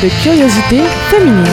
[0.00, 1.44] de curiosité féminine.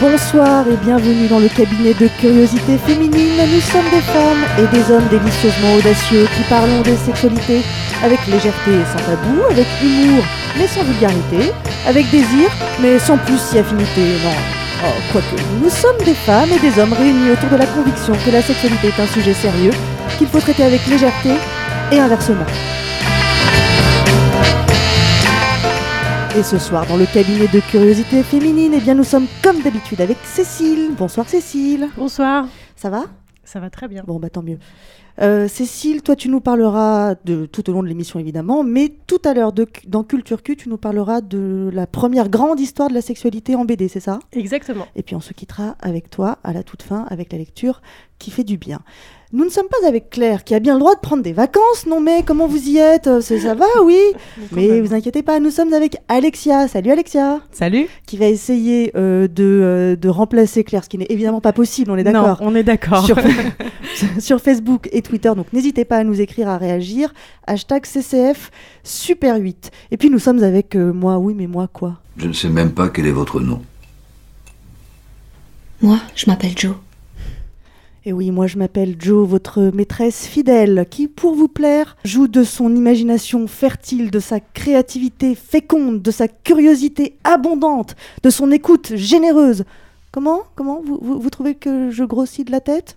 [0.00, 3.36] Bonsoir et bienvenue dans le cabinet de curiosité féminine.
[3.52, 7.62] Nous sommes des femmes et des hommes délicieusement audacieux qui parlons des sexualités
[8.02, 10.24] avec légèreté et sans tabou, avec humour
[10.58, 11.52] mais sans vulgarité,
[11.86, 14.02] avec désir mais sans plus si affinité.
[14.24, 14.36] Non,
[14.86, 18.30] oh, quoique, nous sommes des femmes et des hommes réunis autour de la conviction que
[18.30, 19.72] la sexualité est un sujet sérieux,
[20.18, 21.30] qu'il faut traiter avec légèreté
[21.92, 22.46] et inversement.
[26.36, 30.02] Et ce soir, dans le cabinet de curiosité féminine, eh bien, nous sommes comme d'habitude
[30.02, 30.90] avec Cécile.
[30.94, 31.88] Bonsoir Cécile.
[31.96, 32.46] Bonsoir.
[32.74, 33.04] Ça va?
[33.42, 34.04] Ça va très bien.
[34.06, 34.58] Bon, bah tant mieux.
[35.22, 39.22] Euh, Cécile, toi, tu nous parleras de tout au long de l'émission évidemment, mais tout
[39.24, 39.54] à l'heure
[39.86, 43.64] dans Culture Q, tu nous parleras de la première grande histoire de la sexualité en
[43.64, 44.18] BD, c'est ça?
[44.32, 44.86] Exactement.
[44.94, 47.80] Et puis on se quittera avec toi à la toute fin avec la lecture
[48.18, 48.80] qui fait du bien.
[49.32, 51.84] Nous ne sommes pas avec Claire qui a bien le droit de prendre des vacances,
[51.88, 53.08] non mais comment vous y êtes?
[53.08, 53.98] Euh, Ça va, oui
[54.52, 56.68] Mais vous inquiétez pas, nous sommes avec Alexia.
[56.68, 57.88] Salut Alexia Salut.
[58.06, 61.90] Qui va essayer euh, de, euh, de remplacer Claire, ce qui n'est évidemment pas possible,
[61.90, 63.04] on est d'accord Non, on est d'accord.
[63.04, 63.18] sur,
[64.20, 65.32] sur Facebook et Twitter.
[65.34, 67.12] Donc n'hésitez pas à nous écrire, à réagir.
[67.48, 68.52] Hashtag CCF
[68.84, 69.72] Super 8.
[69.90, 71.94] Et puis nous sommes avec euh, moi, oui, mais moi quoi?
[72.16, 73.60] Je ne sais même pas quel est votre nom.
[75.82, 76.76] Moi, je m'appelle Joe.
[78.08, 82.44] Et oui, moi je m'appelle Joe, votre maîtresse fidèle, qui, pour vous plaire, joue de
[82.44, 89.64] son imagination fertile, de sa créativité féconde, de sa curiosité abondante, de son écoute généreuse.
[90.12, 92.96] Comment Comment vous, trouvez que je grossis de la tête?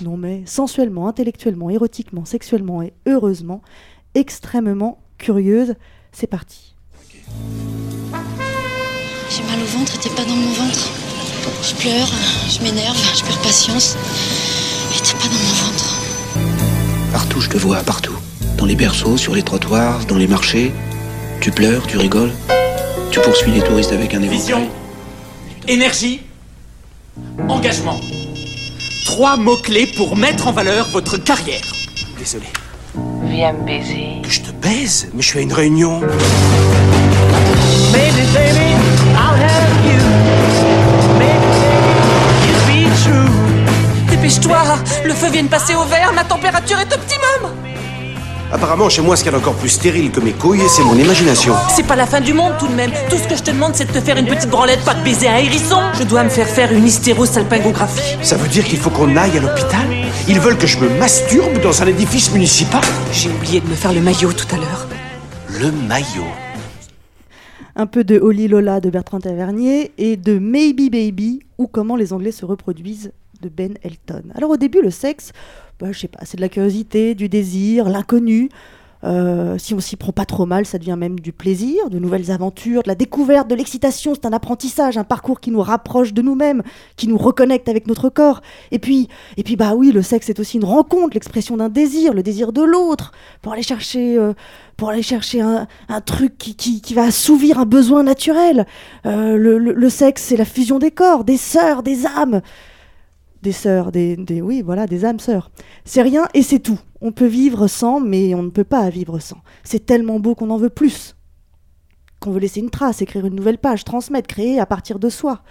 [0.00, 3.60] Non mais sensuellement, intellectuellement, érotiquement, sexuellement et heureusement,
[4.14, 5.74] extrêmement curieuse.
[6.12, 6.76] C'est parti.
[9.30, 11.05] J'ai mal au ventre t'es pas dans mon ventre.
[11.62, 12.08] Je pleure,
[12.48, 13.96] je m'énerve, je perds patience.
[14.94, 15.96] Et t'es pas dans mon ventre.
[17.12, 18.16] Partout, je te vois, partout.
[18.56, 20.72] Dans les berceaux, sur les trottoirs, dans les marchés.
[21.40, 22.32] Tu pleures, tu rigoles.
[23.10, 24.38] Tu poursuis les touristes avec un éventail.
[24.38, 24.68] Vision,
[25.68, 26.20] énergie,
[27.48, 28.00] engagement.
[29.04, 31.62] Trois mots-clés pour mettre en valeur votre carrière.
[32.18, 32.46] Désolé.
[33.24, 34.22] Viens me baiser.
[34.22, 36.00] Que je te baise Mais je suis à une réunion.
[37.92, 38.65] Baby,
[44.26, 44.58] Dépêche-toi,
[45.04, 47.52] le feu vient de passer au vert, ma température est optimum.
[48.50, 50.96] Apparemment, chez moi, ce qu'il y a d'encore plus stérile que mes couilles, c'est mon
[50.96, 51.54] imagination.
[51.72, 52.90] C'est pas la fin du monde tout de même.
[53.08, 55.04] Tout ce que je te demande, c'est de te faire une petite branlette, pas de
[55.04, 55.78] baiser un hérisson.
[55.96, 58.16] Je dois me faire faire une hystérosalpingographie.
[58.20, 59.86] Ça veut dire qu'il faut qu'on aille à l'hôpital?
[60.26, 62.82] Ils veulent que je me masturbe dans un édifice municipal?
[63.12, 64.88] J'ai oublié de me faire le maillot tout à l'heure.
[65.60, 66.26] Le maillot.
[67.76, 72.12] Un peu de Holly Lola de Bertrand Tavernier et de Maybe Baby ou comment les
[72.12, 73.12] Anglais se reproduisent
[73.48, 74.22] Ben Elton.
[74.34, 75.32] Alors au début, le sexe,
[75.80, 78.48] bah, je sais pas, c'est de la curiosité, du désir, l'inconnu.
[79.04, 82.30] Euh, si on s'y prend pas trop mal, ça devient même du plaisir, de nouvelles
[82.30, 84.14] aventures, de la découverte, de l'excitation.
[84.14, 86.62] C'est un apprentissage, un parcours qui nous rapproche de nous-mêmes,
[86.96, 88.40] qui nous reconnecte avec notre corps.
[88.72, 92.14] Et puis, et puis bah oui, le sexe c'est aussi une rencontre, l'expression d'un désir,
[92.14, 93.12] le désir de l'autre,
[93.42, 94.32] pour aller chercher, euh,
[94.76, 95.66] pour aller chercher un,
[96.04, 98.66] truc qui, va assouvir un besoin naturel.
[99.04, 102.40] Euh, le, le- le sexe c'est la fusion des corps, des sœurs, des âmes
[103.46, 104.16] des sœurs, des,
[104.64, 105.52] voilà, des âmes sœurs.
[105.84, 106.80] C'est rien et c'est tout.
[107.00, 109.38] On peut vivre sans, mais on ne peut pas vivre sans.
[109.62, 111.14] C'est tellement beau qu'on en veut plus.
[112.18, 115.42] Qu'on veut laisser une trace, écrire une nouvelle page, transmettre, créer à partir de soi,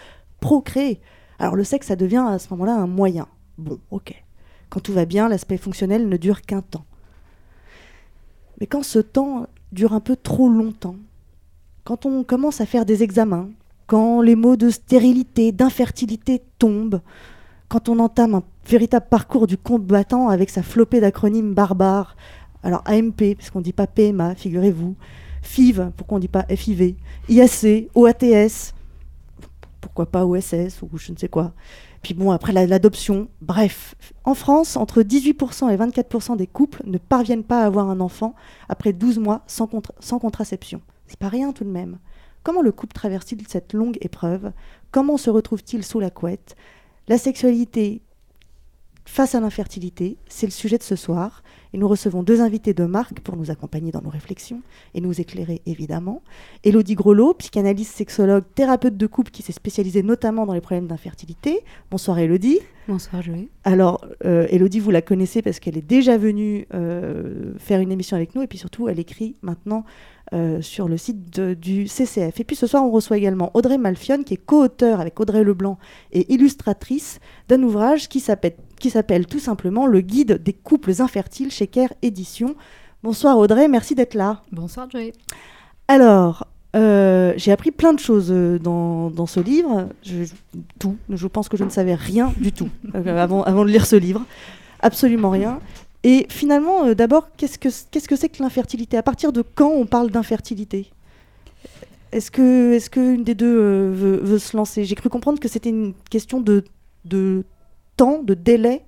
[0.41, 0.99] procréer.
[1.39, 3.27] Alors le sexe, ça devient à ce moment-là un moyen.
[3.57, 4.13] Bon, ok.
[4.69, 6.85] Quand tout va bien, l'aspect fonctionnel ne dure qu'un temps.
[8.59, 10.97] Mais quand ce temps dure un peu trop longtemps,
[11.85, 13.49] quand on commence à faire des examens,
[13.87, 16.99] quand les mots de stérilité, d'infertilité tombent,
[17.69, 22.15] quand on entame un véritable parcours du combattant avec sa flopée d'acronymes barbares,
[22.63, 24.95] alors AMP, puisqu'on ne dit pas PMA, figurez-vous,
[25.41, 26.95] FIV, pourquoi on ne dit pas FIV,
[27.29, 28.73] IAC, OATS,
[29.81, 31.53] pourquoi pas OSS ou je ne sais quoi.
[32.01, 33.95] Puis bon, après la- l'adoption, bref.
[34.23, 38.35] En France, entre 18% et 24% des couples ne parviennent pas à avoir un enfant
[38.69, 40.81] après 12 mois sans, contra- sans contraception.
[41.07, 41.97] C'est pas rien tout de même.
[42.43, 44.51] Comment le couple traverse-t-il cette longue épreuve?
[44.91, 46.55] Comment se retrouve-t-il sous la couette?
[47.07, 48.01] La sexualité
[49.05, 51.43] face à l'infertilité, c'est le sujet de ce soir.
[51.75, 54.61] Et nous recevons deux invités de marque pour nous accompagner dans nos réflexions
[54.93, 56.21] et nous éclairer évidemment.
[56.63, 61.65] Élodie Grelot, psychanalyste, sexologue, thérapeute de couple qui s'est spécialisée notamment dans les problèmes d'infertilité.
[61.91, 62.59] Bonsoir Élodie.
[62.87, 63.47] Bonsoir Joël.
[63.65, 68.15] Alors, euh, Elodie, vous la connaissez parce qu'elle est déjà venue euh, faire une émission
[68.15, 69.83] avec nous et puis surtout, elle écrit maintenant
[70.33, 72.39] euh, sur le site de- du CCF.
[72.39, 75.77] Et puis ce soir, on reçoit également Audrey Malfionne, qui est co-auteur avec Audrey Leblanc
[76.13, 77.19] et illustratrice
[77.49, 81.93] d'un ouvrage qui s'appelle qui s'appelle tout simplement Le guide des couples infertiles chez Care
[82.01, 82.55] Édition.
[83.03, 84.41] Bonsoir Audrey, merci d'être là.
[84.51, 85.13] Bonsoir Joey.
[85.87, 89.89] Alors, euh, j'ai appris plein de choses euh, dans, dans ce livre.
[90.03, 90.25] Je,
[90.79, 90.97] tout.
[91.09, 93.95] Je pense que je ne savais rien du tout euh, avant, avant de lire ce
[93.95, 94.23] livre.
[94.81, 95.59] Absolument rien.
[96.03, 98.97] Et finalement, euh, d'abord, qu'est-ce que qu'est-ce que c'est que l'infertilité?
[98.97, 100.91] À partir de quand on parle d'infertilité?
[102.11, 104.85] Est-ce que est-ce qu'une des deux veut, veut se lancer?
[104.85, 106.63] J'ai cru comprendre que c'était une question de,
[107.05, 107.43] de
[107.97, 108.83] temps, de délai,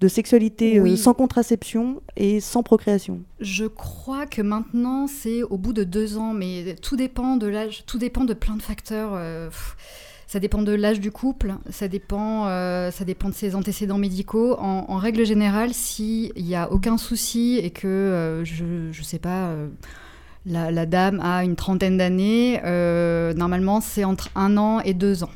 [0.00, 3.20] de sexualité euh, sans contraception et sans procréation.
[3.38, 7.84] Je crois que maintenant c'est au bout de deux ans, mais tout dépend de l'âge,
[7.86, 9.10] tout dépend de plein de facteurs.
[9.14, 9.50] euh,
[10.26, 14.56] ça dépend de l'âge du couple, ça dépend, euh, ça dépend de ses antécédents médicaux.
[14.60, 19.52] En, en règle générale, s'il n'y a aucun souci et que, je ne sais pas,
[20.46, 22.60] la, la dame a une trentaine d'années,
[23.34, 25.30] normalement c'est entre un an et deux ans.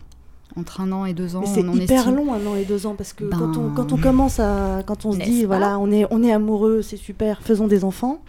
[0.56, 2.14] Entre un an et deux ans, c'est hyper estime.
[2.16, 4.82] long, un an et deux ans, parce que Ben, quand, on, quand on commence à.
[4.86, 8.20] Quand on se dit, voilà, on est, on est amoureux, c'est super, faisons des enfants.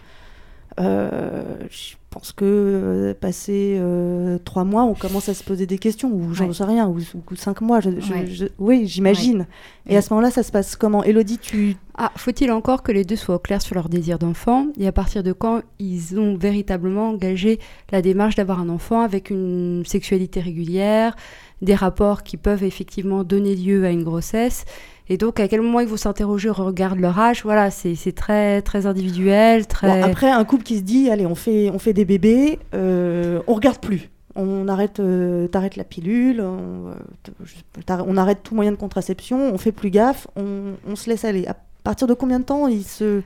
[0.78, 5.78] euh, je pense que euh, passé euh, trois mois, on commence à se poser des
[5.78, 6.52] questions, ou j'en Ouais.
[6.54, 7.80] sais rien, ou, ou cinq mois.
[7.80, 8.26] je- je- Ouais.
[8.26, 9.46] je- oui, j'imagine.
[9.86, 11.02] Et à ce moment-là, ça se passe comment?
[11.04, 11.76] Elodie, tu.
[11.96, 14.66] Ah, faut-il encore que les deux soient au clair sur leur désir d'enfant?
[14.78, 17.58] Et à partir de quand ils ont véritablement engagé
[17.92, 21.16] la démarche d'avoir un enfant avec une sexualité régulière,
[21.62, 24.64] des rapports qui peuvent effectivement donner lieu à une grossesse
[25.08, 28.12] et donc à quel moment ils vont s'interroger au regard de leur âge, voilà, c'est
[28.12, 29.86] très très individuel, très...
[29.86, 33.40] Bon, après, un couple qui se dit, allez, on fait, on fait des bébés, euh,
[33.46, 34.10] on regarde plus.
[34.34, 39.58] On arrête, euh, t'arrêtes la pilule, on, euh, on arrête tout moyen de contraception, on
[39.58, 41.46] fait plus gaffe, on, on se laisse aller.
[41.46, 43.22] À partir de combien de temps il se,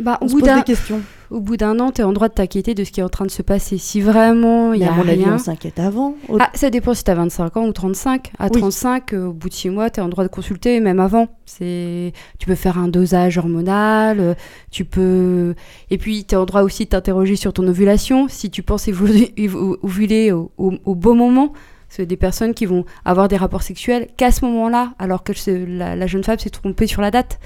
[0.00, 1.00] Bah, on au se bout pose d'un des questions
[1.30, 3.08] au bout d'un an, tu es en droit de t'inquiéter de ce qui est en
[3.08, 3.76] train de se passer.
[3.76, 5.34] Si vraiment il y a à mon avis, rien...
[5.34, 6.14] on s'inquiète avant.
[6.28, 8.30] Au- Ah, ça dépend si tu as 25 ans ou 35.
[8.38, 8.60] À Oui.
[8.60, 11.26] 35, euh, au bout de 6 mois, tu es en droit de consulter, même avant.
[11.44, 12.12] C'est...
[12.38, 14.34] Tu peux faire un dosage hormonal, euh,
[14.70, 15.56] tu peux...
[15.90, 18.86] Et puis, tu es en droit aussi de t'interroger sur ton ovulation, si tu penses
[18.88, 21.52] ovuler au, au- au bon moment.
[21.88, 25.32] C'est des personnes qui vont avoir des rapports sexuels qu'à ce moment-là, alors que
[25.66, 27.38] la jeune femme s'est trompée sur la date.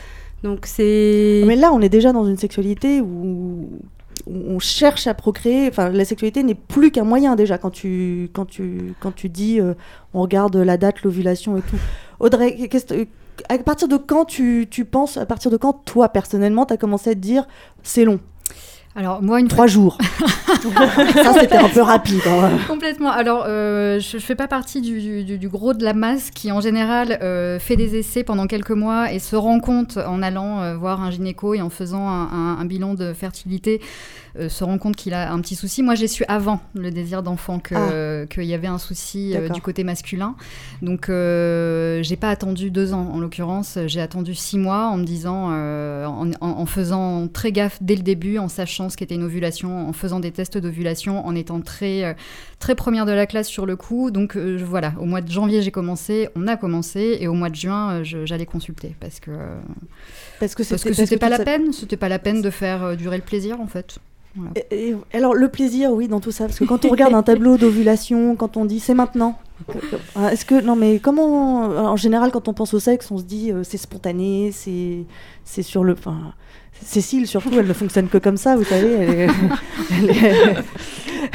[0.43, 1.43] Donc, c'est...
[1.47, 3.69] Mais là, on est déjà dans une sexualité où,
[4.27, 5.69] on cherche à procréer.
[5.69, 9.61] Enfin, la sexualité n'est plus qu'un moyen déjà quand tu, quand tu, quand tu dis
[9.61, 9.75] euh,
[10.15, 11.77] on regarde la date, l'ovulation et tout.
[12.21, 13.07] Audrey, que-
[13.49, 16.77] à partir de quand tu, tu penses, à partir de quand toi personnellement, tu as
[16.77, 17.47] commencé à te dire
[17.83, 18.21] c'est long?
[18.99, 19.97] Alors moi, une Trois jours.
[21.15, 22.21] Ça, c'était un peu rapide.
[22.27, 22.51] hein.
[22.67, 23.13] Complètement.
[23.13, 26.51] Alors, euh, je ne fais pas partie du, du- du gros de la masse qui,
[26.51, 30.61] en général, euh, fait des essais pendant quelques mois et se rend compte en allant
[30.63, 33.81] euh, voir un gynéco et en faisant un, un- un bilan de fertilité,
[34.39, 35.83] euh, se rend compte qu'il a un petit souci.
[35.83, 38.25] Moi, j'ai su avant le désir d'enfant Ah.
[38.29, 40.35] qu'il y avait un souci euh, du côté masculin.
[40.83, 43.79] Donc, euh, j'ai pas attendu deux ans, en l'occurrence.
[43.87, 48.03] J'ai attendu six mois en me disant, en, en- en faisant très gaffe dès le
[48.03, 52.17] début, en sachant ce qu'était une ovulation, en faisant des tests d'ovulation, en étant très,
[52.59, 54.11] très première de la classe sur le coup.
[54.11, 57.51] Donc euh, voilà, au mois de janvier j'ai commencé, on a commencé, et au mois
[57.51, 59.31] de juin euh, j'allais consulter parce que
[60.41, 63.17] Parce que c'était pas la ça- peine, c'était pas la peine de faire euh, durer
[63.17, 63.99] le plaisir en fait.
[64.37, 64.53] Voilà.
[64.71, 67.23] Et- et- alors le plaisir, oui, dans tout ça, parce que quand on regarde un
[67.23, 69.39] tableau d'ovulation, quand on dit c'est maintenant,
[70.15, 73.25] ah, est-ce que non mais comment, en général quand on pense au sexe, on se
[73.25, 75.05] dit euh, c'est spontané, c'est
[75.45, 76.35] c'est sur le, enfin
[76.85, 78.93] Cécile surtout, elle ne fonctionne que comme ça, vous savez.
[78.93, 79.29] Elle est-
[79.93, 80.55] elle est-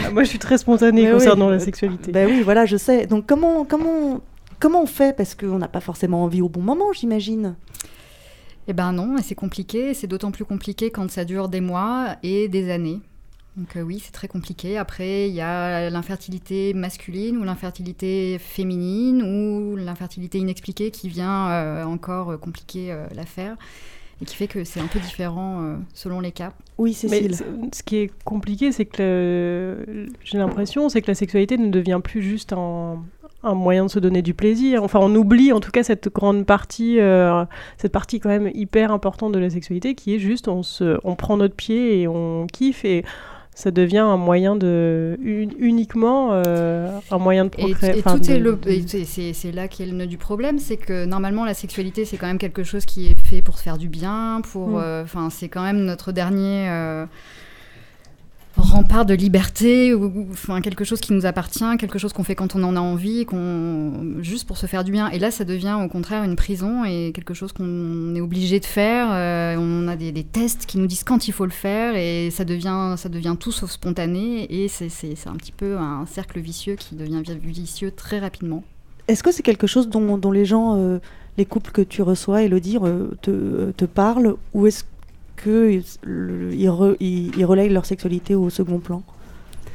[0.06, 1.54] Ah, Moi, je suis très spontanée Mais concernant oui.
[1.54, 2.12] la sexualité.
[2.12, 3.06] Ben oui, voilà, je sais.
[3.06, 4.22] Donc comment comment
[4.60, 5.16] comment on fait?
[5.16, 7.56] Parce qu'on n'a pas forcément envie au bon moment, j'imagine.
[8.68, 12.16] Eh ben non, et c'est compliqué, c'est d'autant plus compliqué quand ça dure des mois
[12.24, 13.02] et des années.
[13.58, 14.78] Donc euh, oui, c'est très compliqué.
[14.78, 21.84] Après, il y a l'infertilité masculine ou l'infertilité féminine ou l'infertilité inexpliquée qui vient euh,
[21.84, 23.58] encore compliquer euh, l'affaire
[24.22, 26.54] et qui fait que c'est un peu différent euh, selon les cas.
[26.78, 27.44] Oui, Mais c-
[27.74, 32.00] ce qui est compliqué, c'est que le- j'ai l'impression, c'est que la sexualité ne devient
[32.04, 32.98] plus juste un,
[33.44, 34.84] un moyen de se donner du plaisir.
[34.84, 37.44] Enfin, on oublie en tout cas cette grande partie, euh,
[37.78, 41.16] cette partie quand même hyper importante de la sexualité, qui est juste on se, on
[41.16, 43.04] prend notre pied et on kiffe et
[43.56, 48.00] ça devient un moyen de un- uniquement euh, un moyen de Et, procréer.
[48.00, 48.58] et tout de- est le,
[49.34, 52.38] c'est là qu'est le nœud du problème, c'est que normalement la sexualité c'est quand même
[52.40, 54.82] quelque chose qui est fait pour se faire du bien, pour, Mm.
[54.84, 57.06] euh, enfin c'est quand même notre dernier euh,
[58.64, 62.36] rempart de liberté, ou ou- enfin quelque chose qui nous appartient, quelque chose qu'on fait
[62.36, 65.10] quand on en a envie, qu'on juste pour se faire du bien.
[65.10, 68.66] Et là ça devient au contraire une prison et quelque chose qu'on est obligé de
[68.66, 69.08] faire.
[69.12, 72.46] euh, on a des, tests qui nous disent quand il faut le faire et ça
[72.46, 74.88] devient ça devient tout sauf spontané et c'est
[75.28, 78.64] un petit peu un cercle vicieux qui devient vi- vicieux très rapidement.
[79.08, 81.00] Est-ce que c'est quelque chose dont, les gens, euh,
[81.38, 82.78] les couples que tu reçois, Elodie,
[83.22, 84.84] te, te parlent Ou est-ce
[85.44, 85.84] qu'ils
[86.58, 89.04] ils re- ils- ils relayent leur sexualité au second plan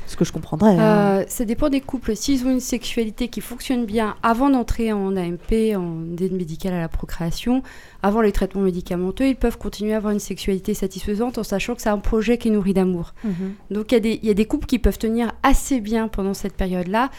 [0.07, 0.71] Ce que je comprendrais.
[0.79, 1.21] hein.
[1.21, 2.17] Euh, ça dépend des couples.
[2.17, 6.81] S'ils ont une sexualité qui fonctionne bien avant d'entrer en AMP, en aide médicale à
[6.81, 7.63] la procréation,
[8.03, 11.83] avant les traitements médicamenteux, ils peuvent continuer à avoir une sexualité satisfaisante en sachant que
[11.83, 13.13] c'est un projet qui nourrit d'amour.
[13.25, 13.53] Mhm.
[13.71, 16.09] Donc il y, a des- il y a des couples qui peuvent tenir assez bien
[16.09, 17.11] pendant cette période-là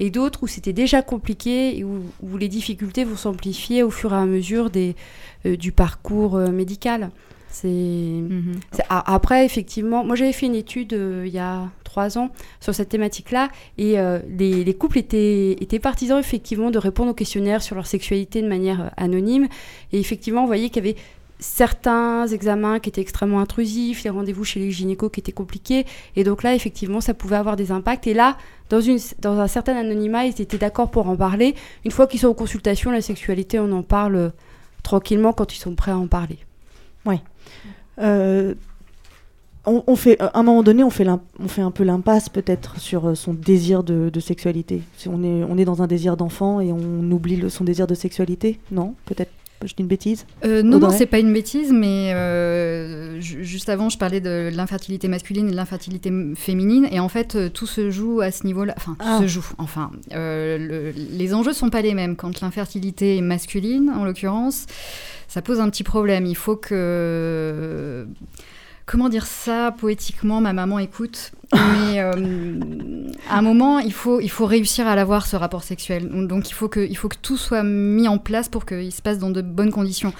[0.00, 4.12] et d'autres où c'était déjà compliqué et où, où les difficultés vont s'amplifier au fur
[4.12, 4.94] et à mesure des,
[5.44, 7.10] euh, du parcours euh, médical.
[7.50, 8.60] C'est Mhm.
[8.88, 12.90] Après, effectivement, moi j'avais fait une étude euh, il y a trois ans sur cette
[12.90, 17.74] thématique-là et euh, les, les couples étaient, étaient partisans effectivement de répondre aux questionnaires sur
[17.74, 19.48] leur sexualité de manière euh, anonyme.
[19.92, 20.98] Et effectivement, on voyait qu'il y avait
[21.40, 25.86] certains examens qui étaient extrêmement intrusifs, les rendez-vous chez les gynécos qui étaient compliqués.
[26.16, 28.06] Et donc là, effectivement, ça pouvait avoir des impacts.
[28.06, 28.36] Et là,
[28.70, 31.54] dans, une, dans un certain anonymat, ils étaient d'accord pour en parler.
[31.84, 34.32] Une fois qu'ils sont en consultation, la sexualité, on en parle
[34.82, 36.38] tranquillement quand ils sont prêts à en parler.
[37.06, 37.18] Euh,
[39.68, 43.14] on, on fait, à un moment donné, on fait, un peu l'impasse peut-être sur euh,
[43.14, 44.82] son désir de, sexualité.
[45.06, 48.94] On, est, dans un désir d'enfant et on oublie son désir de sexualité Non?
[49.04, 49.30] Peut-être
[49.64, 53.88] je dis une bêtise Euh, non, c'est pas une bêtise, mais euh, ju- juste avant,
[53.88, 57.90] je parlais de l'infertilité masculine et de l'infertilité féminine, et en fait, euh, tout se
[57.90, 58.74] joue à ce niveau-là.
[58.76, 59.18] Enfin, tout Ah.
[59.20, 59.46] se joue.
[59.58, 62.14] Enfin, euh, le- les enjeux sont pas les mêmes.
[62.16, 64.66] Quand l'infertilité est masculine, en l'occurrence,
[65.26, 66.24] ça pose un petit problème.
[66.26, 68.06] Il faut que
[68.88, 71.32] comment dire ça poétiquement Ma maman écoute.
[71.52, 72.60] Mais euh,
[73.30, 76.08] à un moment, il faut, réussir à l'avoir, ce rapport sexuel.
[76.26, 76.88] Donc il faut, que,
[77.22, 80.12] tout soit mis en place pour qu'il se passe dans de bonnes conditions.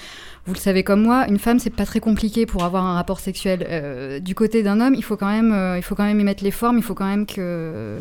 [0.46, 3.20] Vous le savez comme moi, une femme, c'est pas très compliqué pour avoir un rapport
[3.20, 3.66] sexuel.
[3.68, 6.50] Euh, du côté d'un homme, il faut euh, il faut quand même y mettre les
[6.50, 7.98] formes, il faut quand même que...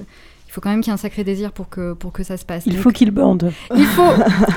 [0.48, 2.38] Il faut quand même qu'il y ait un sacré désir pour que, pour que ça
[2.38, 2.64] se passe.
[2.66, 3.52] Il Donc, faut qu'il bande.
[3.76, 4.10] il faut.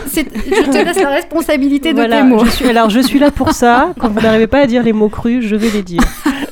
[0.07, 2.45] c'est- Je te laisse la responsabilité de Voilà, tes mots.
[2.45, 3.93] je suis, alors je suis là pour ça.
[3.99, 6.01] Quand vous n'arrivez pas à dire les mots crus, je vais les dire.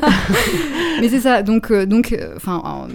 [1.00, 1.42] Mais c'est ça.
[1.42, 2.92] Donc, euh, donc, euh, enfin, euh,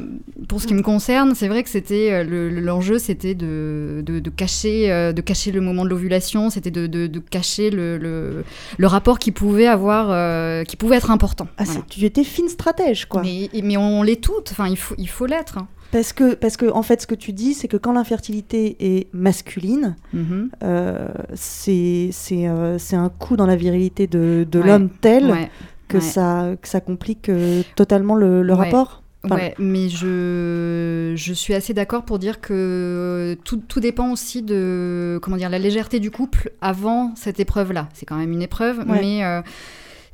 [0.48, 4.04] pour ce qui me concerne, c'est vrai que c'était euh, le- le- l'enjeu, c'était de,
[4.06, 7.70] de, de cacher, euh, de cacher le moment de l'ovulation, c'était de, de, de cacher
[7.70, 8.44] le, le,
[8.78, 11.48] le rapport qui pouvait avoir, euh, qui pouvait être important.
[11.58, 11.80] ah, Voilà.
[11.80, 13.22] c'est- Tu étais fine stratège, quoi.
[13.24, 14.50] Mais, mais on l'est toutes.
[14.52, 15.58] Enfin, il faut, il faut l'être.
[15.58, 15.68] hein.
[15.94, 19.08] Parce que, parce que, en fait, ce que tu dis, c'est que quand l'infertilité est
[19.14, 20.50] masculine, Mhm.
[20.64, 24.66] euh, c'est c'est euh, c'est un coup dans la virilité de, de Ouais.
[24.68, 25.50] l'homme tel Ouais.
[25.88, 26.02] que, ouais.
[26.04, 29.04] ça, que ça complique euh, totalement le, rapport.
[29.26, 34.42] Enfin, Ouais, mais je, je suis assez d'accord pour dire que tout, tout dépend aussi
[34.42, 37.88] de comment dire la légèreté du couple avant cette épreuve-là.
[37.94, 39.00] C'est quand même une épreuve, Ouais.
[39.00, 39.42] mais euh,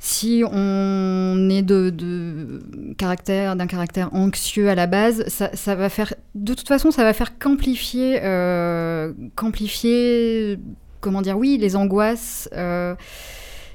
[0.02, 2.62] si on est de, de
[2.96, 7.04] caractère d'un caractère anxieux à la base, ça, ça va faire de toute façon ça
[7.04, 10.58] va faire qu'amplifier euh, qu'amplifier
[11.00, 12.48] comment dire oui les angoisses.
[12.56, 12.94] euh,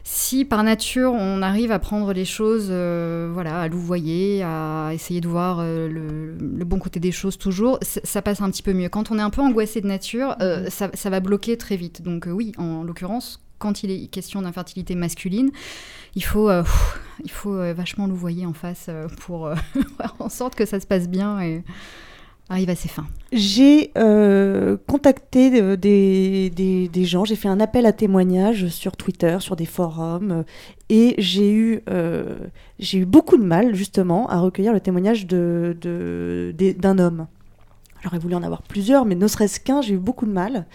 [0.07, 5.19] si par nature on arrive à prendre les choses, euh, voilà, à louvoyer, à essayer
[5.19, 8.73] de voir euh, le, le bon côté des choses toujours, ça passe un petit peu
[8.73, 8.87] mieux.
[8.89, 12.03] Quand on est un peu angoissé de nature, euh, ça, ça va bloquer très vite.
[12.03, 15.49] Donc oui, en l'occurrence, quand il est question d'infertilité masculine,
[16.15, 19.55] il faut, euh, pff, il faut euh, vachement louvoyer en face euh, pour euh,
[19.97, 21.63] faire en sorte que ça se passe bien et
[22.49, 23.07] arrive à ses fins.
[23.31, 23.91] J'ai
[24.87, 30.45] contacté des, des, gens, j'ai fait un appel à témoignages sur Twitter, sur des forums,
[30.89, 31.81] et j'ai eu,
[32.93, 37.25] eu beaucoup de mal justement à recueillir le témoignage de, de- d'un homme.
[38.03, 40.67] J'aurais voulu en avoir plusieurs, mais ne serait-ce qu'un, j'ai eu beaucoup de mal.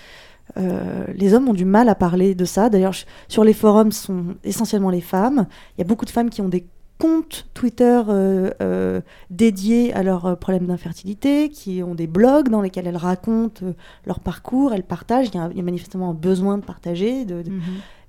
[0.57, 2.69] Euh, les hommes ont du mal à parler de ça.
[2.71, 2.95] D'ailleurs,
[3.29, 5.47] sur les forums, ce sont essentiellement les femmes.
[5.77, 6.67] Il y a beaucoup de femmes qui ont des
[6.99, 12.87] comptes Twitter euh, euh, dédiés à leurs problèmes d'infertilité, qui ont des blogs dans lesquels
[12.87, 13.65] elles racontent
[14.07, 15.29] leur parcours, elles partagent.
[15.29, 17.25] Il y, a, il y a manifestement un besoin de partager.
[17.25, 17.43] De,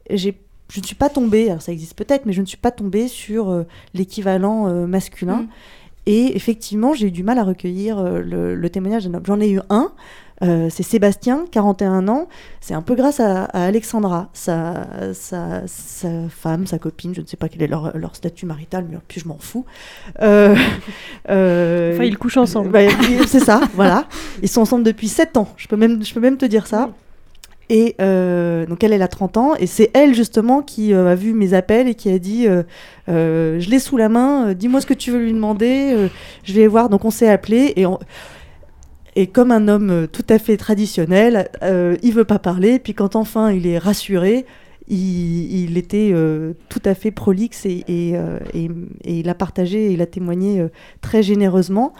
[0.10, 0.38] j'ai-
[0.70, 3.08] Je ne suis pas tombée, alors ça existe peut-être, mais je ne suis pas tombée
[3.08, 5.44] sur l'équivalent masculin.
[5.44, 5.48] Mm.
[6.08, 9.24] Et effectivement, j'ai eu du mal à recueillir le, le témoignage d'un homme.
[9.26, 9.92] J'en ai eu un,
[10.44, 12.28] euh, c'est Sébastien, 41 ans.
[12.62, 17.26] C'est un peu grâce à, à Alexandra, sa, sa, sa femme, sa copine, je ne
[17.26, 19.66] sais pas quel est leur, leur statut marital, mais puis je m'en fous.
[20.22, 20.56] Euh,
[21.30, 22.70] euh, Enfin, ils couchent ensemble.
[22.70, 22.80] bah,
[23.28, 24.08] c'est ça, voilà.
[24.42, 26.90] Ils sont ensemble depuis 7 ans, je peux même, je peux même te dire ça.
[27.70, 31.16] Et euh, donc elle, elle a 30 ans, et c'est elle justement qui euh, a
[31.16, 32.64] vu mes appels et qui a dit euh,
[33.08, 36.10] Je l'ai sous la main, dis-moi ce que tu veux lui demander,
[36.44, 36.90] je vais voir.
[36.90, 38.00] Donc on s'est appelé, et, on-
[39.16, 42.94] et comme un homme euh, tout à fait traditionnel, euh, il veut pas parler, puis
[42.94, 44.46] quand enfin il est rassuré,
[44.88, 48.70] il, était euh, tout à fait prolixe euh, et-
[49.06, 50.66] il a partagé et il a témoigné
[51.02, 51.94] très généreusement.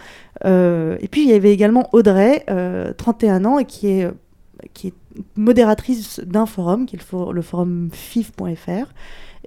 [0.44, 4.08] Et puis il y avait également Audrey, euh, 31 ans, et qui est,
[5.36, 8.92] modératrice d'un forum, qui est le, for- le forum fif.fr.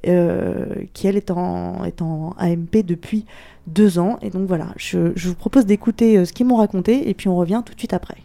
[0.01, 3.25] qui elle est en AMP depuis
[3.67, 4.17] deux ans.
[4.21, 7.27] Et donc voilà, je, je vous propose d'écouter euh, ce qu'ils m'ont raconté et puis
[7.27, 8.17] on revient tout de suite après.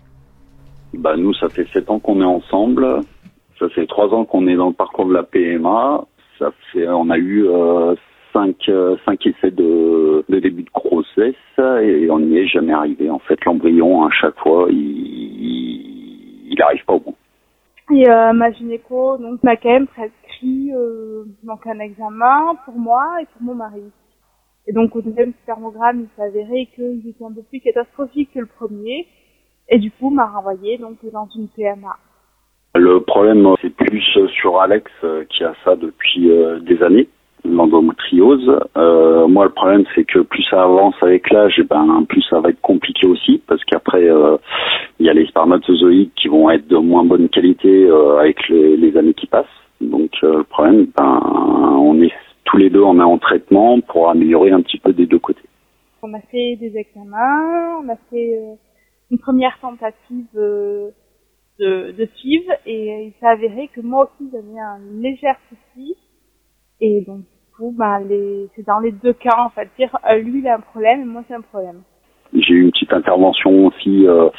[0.94, 2.86] Bah nous, ça fait sept ans qu'on est ensemble.
[3.58, 6.04] Ça fait trois ans qu'on est dans le parcours de la PMA.
[6.38, 7.94] Ça fait, on a eu euh,
[8.32, 13.10] cinq, euh, cinq essais de, de début de grossesse et on n'y est jamais arrivé.
[13.10, 17.16] En fait, l'embryon, à chaque fois, il, il, il arrive pas au bout.
[17.92, 23.20] Et euh, ma gynéco donc m'a quand même prescrit euh, donc un examen pour moi
[23.20, 23.82] et pour mon mari.
[24.70, 28.46] Et donc au deuxième spermogramme, il s'avérait qu'il était un peu plus catastrophique que le
[28.46, 29.04] premier.
[29.68, 31.96] Et du coup, m'a renvoyé donc dans une PMA.
[32.76, 37.08] Le problème, c'est plus sur Alex euh, qui a ça depuis euh, des années,
[37.44, 38.60] l'endométriose.
[38.76, 42.38] Euh, moi, le problème, c'est que plus ça avance avec l'âge, eh ben, plus ça
[42.38, 44.06] va être compliqué aussi, parce qu'après,
[45.00, 48.96] il y a les spermatozoïdes qui vont être de moins bonne qualité avec les, les
[48.96, 49.46] années qui passent.
[49.80, 51.20] Donc, le problème, ben,
[51.76, 52.12] on est
[52.50, 55.48] tous les deux, on est en traitement pour améliorer un petit peu des deux côtés.
[56.02, 58.54] On a fait des examens, on a fait euh,
[59.10, 60.90] une première tentative euh,
[61.58, 65.94] de, de FIV et il s'est avéré que moi aussi j'avais un léger souci
[66.80, 70.16] et donc du coup bah les c'est dans les deux cas en fait dire euh,
[70.16, 71.82] lui il a un problème et moi c'est un problème.
[72.32, 74.30] J'ai eu une petite intervention aussi euh,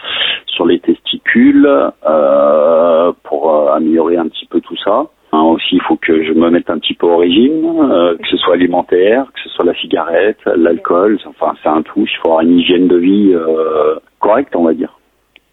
[0.48, 5.06] sur les testicules euh, pour euh, améliorer un petit peu tout ça.
[5.34, 8.28] Hein, aussi, il faut que je me mette un petit peu au régime, euh, que
[8.28, 11.18] ce soit alimentaire, que ce soit la cigarette, l'alcool.
[11.26, 12.02] Enfin, c'est un tout.
[12.06, 14.98] Il faut avoir une hygiène de vie euh, correcte, on va dire.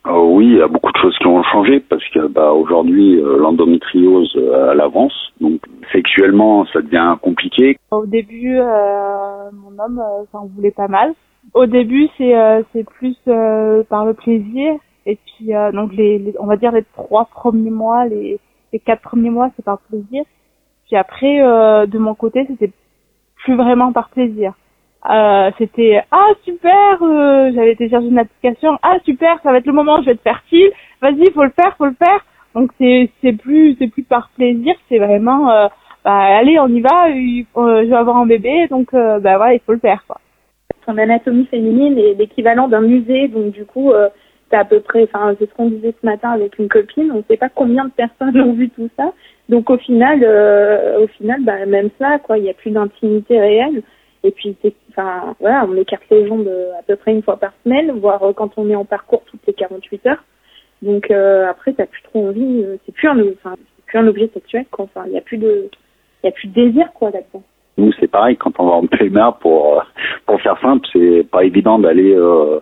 [0.07, 3.21] Euh, oui, il y a beaucoup de choses qui ont changé parce que bah, aujourd'hui,
[3.21, 5.15] euh, l'endométriose, euh, elle avance.
[5.41, 5.61] Donc,
[5.93, 7.77] sexuellement, ça devient compliqué.
[7.93, 11.13] Au début, euh, mon homme euh, s'en voulait pas mal.
[11.55, 12.35] Au début, c'est
[12.73, 13.17] c'est plus
[13.89, 14.75] par le plaisir
[15.07, 18.39] et puis donc les, les- on va dire les trois premiers mois, les
[18.73, 20.25] les quatre premiers mois, c'est par plaisir.
[20.87, 22.73] Puis après, euh, de mon côté, c'était
[23.37, 24.55] plus vraiment par plaisir.
[25.11, 29.73] Euh, c'était ah super, euh, j'avais téléchargé une application, ah super, ça va être le
[29.73, 32.25] moment, je vais être fertile, vas-y, faut le faire, faut le faire.
[32.55, 35.69] Donc c'est c'est plus c'est plus par plaisir, c'est vraiment euh,
[36.05, 37.07] bah allez, on y va,
[37.55, 40.05] faut- euh, je vais avoir un bébé, donc euh, bah voilà, il faut le faire
[40.07, 40.19] quoi.
[40.87, 44.09] son anatomie féminine est l'équivalent d'un musée, donc du coup, euh,
[44.51, 47.19] c'est à peu près, enfin, c'est ce qu'on disait ce matin avec une copine, on
[47.19, 49.13] ne sait pas combien de personnes ont vu tout ça,
[49.49, 53.39] donc au final, euh, au final, bah, même ça, quoi, il n'y a plus d'intimité
[53.39, 53.83] réelle,
[54.25, 54.57] et puis,
[54.91, 58.23] enfin, voilà, on écarte les jambes euh, à peu près une fois par semaine, voire
[58.23, 60.25] euh, quand on est en parcours toutes les 48 heures,
[60.83, 64.31] donc euh, après, t'as plus trop envie, euh, c'est plus un, c'est plus un objet
[64.33, 65.69] sexuel, quoi, enfin, il n'y a plus de,
[66.23, 67.43] il y a plus de désir, quoi, là-dedans.
[67.79, 69.83] Nous, c'est pareil, quand on va en PMA, pour, euh,
[70.27, 72.59] pour faire simple, c'est pas évident d'aller euh,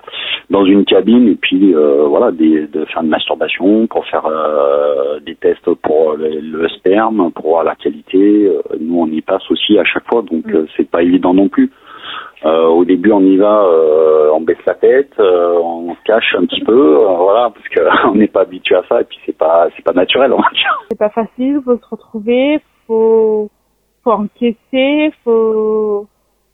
[0.50, 5.18] dans une cabine et puis euh, voilà, des, de faire une masturbation, pour faire euh,
[5.20, 8.52] des tests pour le, le sperme, pour voir la qualité.
[8.78, 11.70] Nous, on y passe aussi à chaque fois, donc euh, c'est pas évident non plus.
[12.44, 16.34] Euh, au début, on y va, euh, on baisse la tête, euh, on se cache
[16.38, 17.66] un petit peu, voilà, parce
[18.02, 20.50] qu'on n'est pas habitué à ça et puis c'est pas c'est pas naturel, on va
[20.52, 20.78] dire.
[20.90, 23.50] C'est pas facile, faut se retrouver, faut
[24.06, 26.06] faut encaisser, faut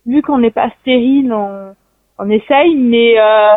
[0.07, 3.55] vu qu'on n'est pas stérile, on, essaye, mais euh,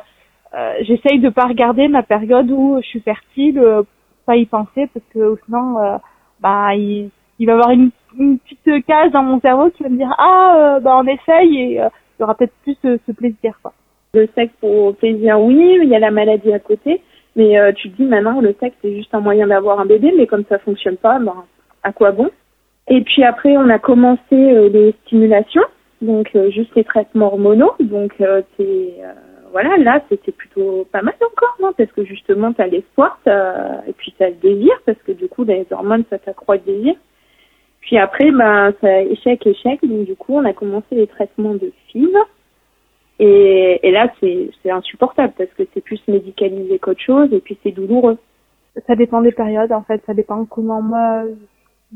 [0.53, 3.83] euh, j'essaye de pas regarder ma période où je suis fertile, euh,
[4.25, 5.99] pas y penser parce que sinon
[6.41, 7.91] bah il, va y avoir une,
[8.39, 12.19] petite case dans mon cerveau qui va me dire ah bah on essaye et il
[12.19, 13.73] y aura peut-être plus ce, plaisir quoi.
[14.13, 17.01] Le sexe pour plaisir, oui, il y a la maladie à côté,
[17.35, 20.25] mais tu te dis maintenant le sexe c'est juste un moyen d'avoir un bébé, mais
[20.25, 21.45] comme ça fonctionne pas, ben
[21.83, 22.31] à quoi bon?
[22.89, 25.63] Et puis après on a commencé euh, les stimulations,
[26.01, 28.93] donc euh, juste les traitements hormonaux, donc euh, c'est
[29.51, 33.93] voilà là c'était plutôt pas mal encore, non Parce que justement t'as l'espoir, t'as- et
[33.93, 36.95] puis t'as le désir, parce que du coup les hormones ça t'accroît le désir.
[37.81, 39.79] Puis après, ben, ça échec, échec.
[39.83, 42.09] Donc du coup, on a commencé les traitements de FIV.
[43.19, 47.71] Et, et là, c'est insupportable parce que c'est plus médicalisé qu'autre chose et puis c'est
[47.71, 48.17] douloureux.
[48.87, 51.23] ça dépend des périodes en fait, ça dépend comment moi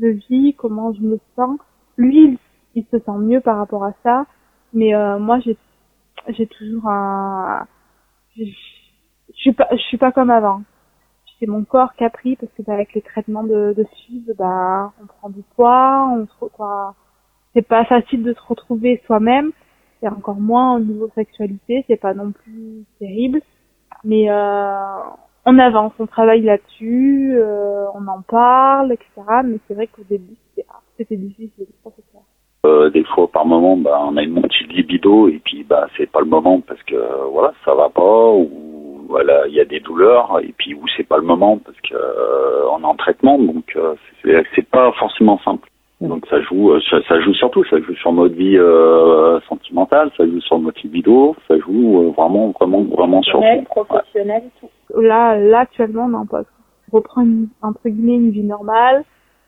[0.00, 1.58] je vis, comment je me sens.
[1.96, 2.38] Lui,
[2.74, 4.26] il, se sent mieux par rapport à ça,
[4.72, 5.56] mais euh, moi j'ai
[6.28, 7.66] j'ai toujours un
[8.36, 8.44] je,
[9.34, 10.62] suis pas je suis pas comme avant.
[11.38, 14.92] C'est mon corps qui a pris parce que avec les traitements de de FIV, bah
[15.02, 16.94] on prend du poids, on se quoi.
[17.54, 19.52] C'est pas facile de se retrouver soi-même
[20.02, 23.40] et encore moins au niveau sexualité, c'est pas non plus terrible,
[24.04, 25.00] mais euh,
[25.46, 29.08] on avance, on travaille là-dessus, euh, on en parle, etc.
[29.44, 32.22] Mais c'est vrai qu'au début, c'était ah, difficile, ça c'est clair.
[32.66, 35.88] Euh, des fois, par moment, bah, on a une montée de libido et puis bah,
[35.96, 39.64] c'est pas le moment parce que voilà, ça va pas ou voilà, il y a
[39.64, 42.94] des douleurs et puis où c'est pas le moment parce que euh, on est en
[42.94, 45.69] traitement, donc euh, c'est pas forcément simple.
[46.00, 50.10] Donc ça joue, euh, ça, ça joue surtout, ça joue sur notre vie euh, sentimentale,
[50.16, 53.64] ça joue sur notre libido, ça joue euh, vraiment, vraiment, vraiment sur tout.
[53.84, 54.98] Professionnel et tout.
[54.98, 56.44] Là, là actuellement, qu'on
[56.90, 59.04] reprend une, entre guillemets une vie normale,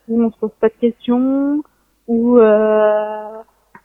[0.08, 1.62] où on se pose pas de questions,
[2.06, 3.42] où euh,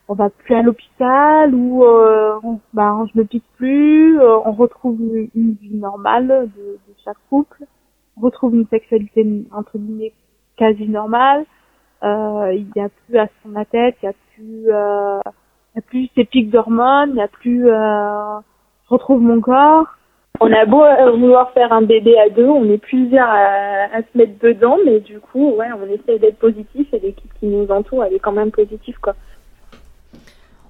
[0.10, 4.51] on va plus à l'hôpital, où euh, on, bah, je me pique plus, euh, on
[4.51, 6.27] retrouve une, une vie normale
[6.58, 7.63] de, de chaque couple,
[8.17, 10.12] on retrouve une sexualité entre guillemets
[10.58, 11.45] quasi normale.
[12.03, 15.19] Euh, il n'y a plus à prendre la tête, il n'y a plus, euh,
[15.73, 18.39] il y a plus ces pics d'hormones, il n'y a plus, euh,
[18.86, 19.88] je retrouve mon corps.
[20.39, 24.01] On a beau euh, vouloir faire un bébé à deux, on est plusieurs à, à
[24.01, 27.67] se mettre dedans, mais du coup, ouais, on essaie d'être positif et l'équipe qui nous
[27.71, 29.15] entoure, elle est quand même positive, quoi.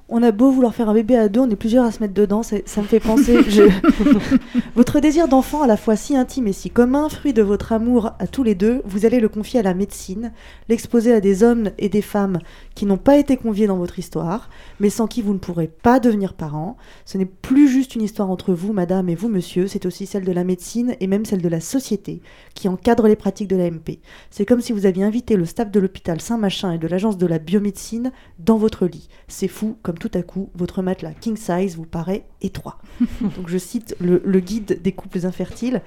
[0.09, 2.13] On a beau vouloir faire un bébé à deux, on est plusieurs à se mettre
[2.13, 3.39] dedans, ça me fait penser.
[3.49, 3.63] je-
[4.75, 8.11] votre désir d'enfant, à la fois si intime et si commun, fruit de votre amour
[8.17, 10.31] à tous les deux, vous allez le confier à la médecine,
[10.69, 12.39] l'exposer à des hommes et des femmes
[12.73, 15.99] qui n'ont pas été conviés dans votre histoire, mais sans qui vous ne pourrez pas
[15.99, 16.77] devenir parents.
[17.03, 20.23] Ce n'est plus juste une histoire entre vous, madame, et vous, monsieur, c'est aussi celle
[20.23, 22.21] de la médecine et même celle de la société
[22.53, 23.99] qui encadre les pratiques de l'AMP.
[24.31, 27.27] C'est comme si vous aviez invité le staff de l'hôpital Saint-Machin et de l'agence de
[27.27, 29.09] la biomédecine dans votre lit.
[29.27, 32.77] C'est fou, comme tout à coup, votre matelas king size vous paraît étroit.
[33.21, 35.81] Donc je cite le, guide des couples infertiles.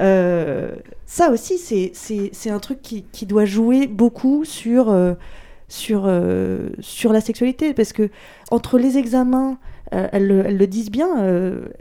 [0.00, 0.74] Euh,
[1.06, 1.92] ça aussi, c'est-
[2.50, 5.14] un truc qui, qui doit jouer beaucoup sur, euh,
[5.68, 8.10] sur, euh, sur la sexualité, parce que
[8.50, 9.58] entre les examens,
[9.90, 11.08] elles, le- elles le disent bien,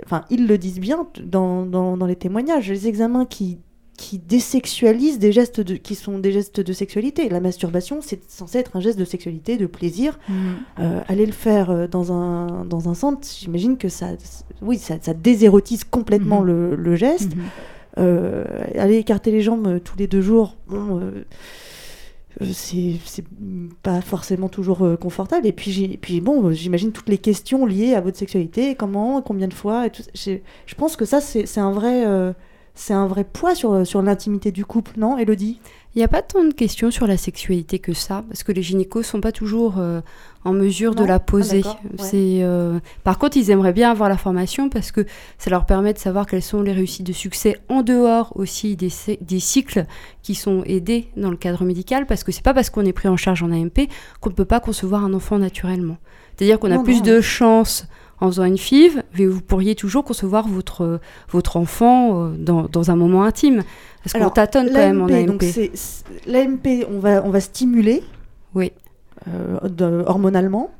[0.05, 3.59] enfin ils le disent bien dans, dans, dans les témoignages, les examens qui
[4.01, 7.29] qui désexualisent des gestes de, qui sont des gestes de sexualité.
[7.29, 10.17] La masturbation, c'est censé être un geste de sexualité, de plaisir.
[10.79, 14.07] Euh, aller le faire euh, dans un, dans un centre, j'imagine que ça,
[14.63, 16.47] oui, ça, ça désérotise complètement Mhm.
[16.47, 17.33] le, le geste.
[17.99, 18.43] Euh,
[18.75, 21.25] aller écarter les jambes tous les deux jours, bon, euh,
[22.53, 23.25] c'est
[23.83, 25.45] pas forcément toujours confortable.
[25.45, 29.53] Et puis, puis bon, j'imagine toutes les questions liées à votre sexualité, comment, combien de
[29.53, 29.85] fois.
[29.85, 32.33] Et tout, je pense que ça, c'est c'est un vrai.
[32.71, 35.59] Euh, c'est un vrai poids sur, sur l'intimité du couple, non, Elodie?
[35.93, 38.61] Il n'y a pas tant de questions sur la sexualité que ça, parce que les
[38.63, 39.99] gynécos sont pas toujours euh,
[40.45, 41.63] en mesure de la Ah, poser.
[41.99, 45.05] C'est, euh, Par contre, ils aimeraient bien avoir la formation parce que
[45.37, 48.89] ça leur permet de savoir quelles sont les réussites de succès en dehors aussi des,
[49.19, 49.85] des cycles
[50.23, 53.09] qui sont aidés dans le cadre médical, parce que c'est pas parce qu'on est pris
[53.09, 53.89] en charge en AMP
[54.21, 55.97] qu'on ne peut pas concevoir un enfant naturellement.
[56.37, 57.15] C'est-à-dire qu'on a Non, plus non.
[57.15, 57.85] de chances
[58.21, 62.95] en faisant une FIV, vous pourriez toujours concevoir votre, votre enfant euh, dans, dans un
[62.95, 63.63] moment intime.
[64.03, 65.43] Parce qu'on tâtonne quand même en AMP.
[66.27, 68.03] L'AMP, on va, on va stimuler
[68.55, 68.71] Oui.
[69.27, 70.71] euh, de- hormonalement.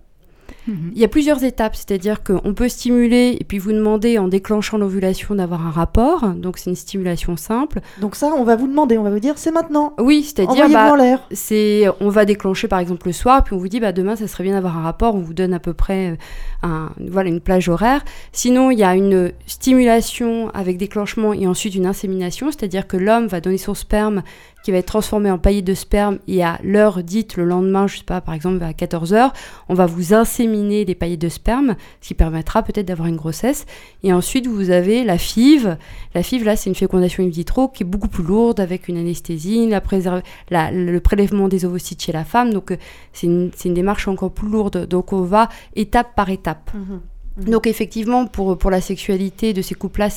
[0.67, 4.77] Il y a plusieurs étapes, c'est-à-dire qu'on peut stimuler et puis vous demander en déclenchant
[4.77, 7.81] l'ovulation d'avoir un rapport, donc c'est une stimulation simple.
[7.99, 9.93] Donc ça, on va vous demander, on va vous dire, c'est maintenant.
[9.99, 10.95] Oui, c'est-à-dire bah,
[11.31, 14.27] c'est on va déclencher par exemple le soir, puis on vous dit bah demain ça
[14.27, 16.15] serait bien d'avoir un rapport, on vous donne à peu près euh,
[16.63, 18.03] un, voilà une plage horaire.
[18.31, 23.27] Sinon il y a une stimulation avec déclenchement et ensuite une insémination, c'est-à-dire que l'homme
[23.27, 24.23] va donner son sperme
[24.63, 27.97] qui va être transformé en paillet de sperme et à l'heure dite le lendemain, je
[27.97, 29.31] sais pas par exemple à 14h,
[29.69, 33.65] on va vous inséminer des paillettes de sperme, ce qui permettra peut-être d'avoir une grossesse.
[34.03, 35.77] Et ensuite vous avez la FIV.
[36.13, 38.97] La FIV là c'est une fécondation in vitro qui est beaucoup plus lourde avec une
[38.97, 39.81] anesthésie, la
[40.49, 42.53] la- le prélèvement des ovocytes chez la femme.
[42.53, 42.77] Donc euh,
[43.13, 44.87] c'est une, démarche encore plus lourde.
[44.87, 46.71] Donc on va étape par étape.
[47.37, 50.09] Donc effectivement, pour, pour la sexualité de ces couples-là,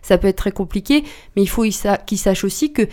[0.00, 1.04] ça peut être très compliqué,
[1.36, 1.64] mais il faut
[2.06, 2.88] qu'ils sachent aussi que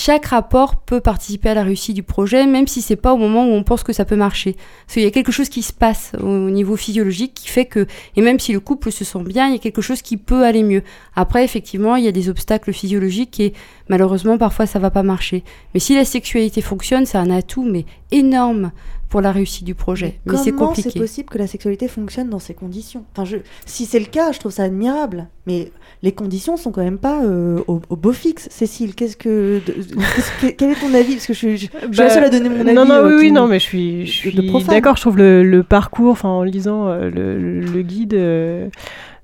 [0.00, 3.44] chaque rapport peut participer à la réussite du projet, même si c'est pas au moment
[3.44, 4.52] où on pense que ça peut marcher.
[4.86, 7.64] Parce qu'il y a quelque chose qui se passe au, au niveau physiologique qui fait
[7.64, 7.84] que,
[8.14, 10.44] et même si le couple se sent bien, il y a quelque chose qui peut
[10.44, 10.84] aller mieux.
[11.16, 13.54] Après, effectivement, il y a des obstacles physiologiques et
[13.88, 15.42] malheureusement, parfois, ça va pas marcher.
[15.74, 18.70] Mais si la sexualité fonctionne, c'est un atout, mais énorme
[19.08, 20.20] pour la réussite du projet.
[20.26, 20.90] Mais, c'est compliqué.
[20.90, 23.04] c'est possible que la sexualité fonctionne dans ces conditions?
[23.14, 25.28] Enfin, je, Si c'est le cas, je trouve ça admirable.
[25.46, 28.48] Mais les conditions sont quand même pas euh, au, au beau fixe.
[28.50, 31.14] Cécile, qu'est-ce que, de- qu'est-ce que- quel est ton avis?
[31.14, 32.74] Parce que je, suis- je, je suis la Bah, seule à donner mon avis.
[32.74, 34.96] Non, non, euh, oui, non, mais je suis, je suis d'accord.
[34.96, 38.68] Je trouve le, le parcours, enfin, en lisant euh, le, guide euh,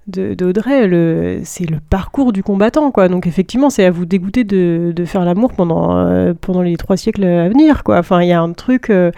[0.06, 3.08] de- d'Audrey, le, c'est le parcours du combattant, quoi.
[3.08, 6.96] Donc, effectivement, c'est à vous dégoûter de, de faire l'amour pendant, euh, pendant les trois
[6.96, 7.98] siècles à venir, quoi.
[7.98, 8.88] Enfin, il y a un truc.
[8.88, 9.10] euh,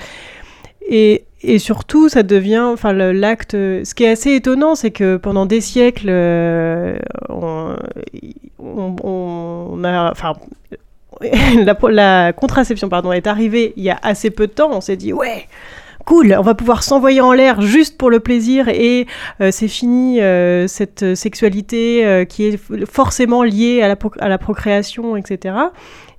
[0.89, 1.25] et,
[1.59, 3.53] surtout, ça devient, enfin, l'acte.
[3.53, 7.77] Ce qui est assez étonnant, c'est que pendant des siècles, euh, on,
[9.85, 10.35] a, enfin,
[11.91, 14.71] la, contraception, pardon, est arrivée il y a assez peu de temps.
[14.73, 15.47] On s'est dit, ouais.
[16.05, 19.09] Cool, on va pouvoir s'envoyer en l'air juste pour le plaisir et
[19.41, 25.17] euh, c'est fini euh, cette sexualité qui est forcément liée à la, à la procréation,
[25.17, 25.57] etc.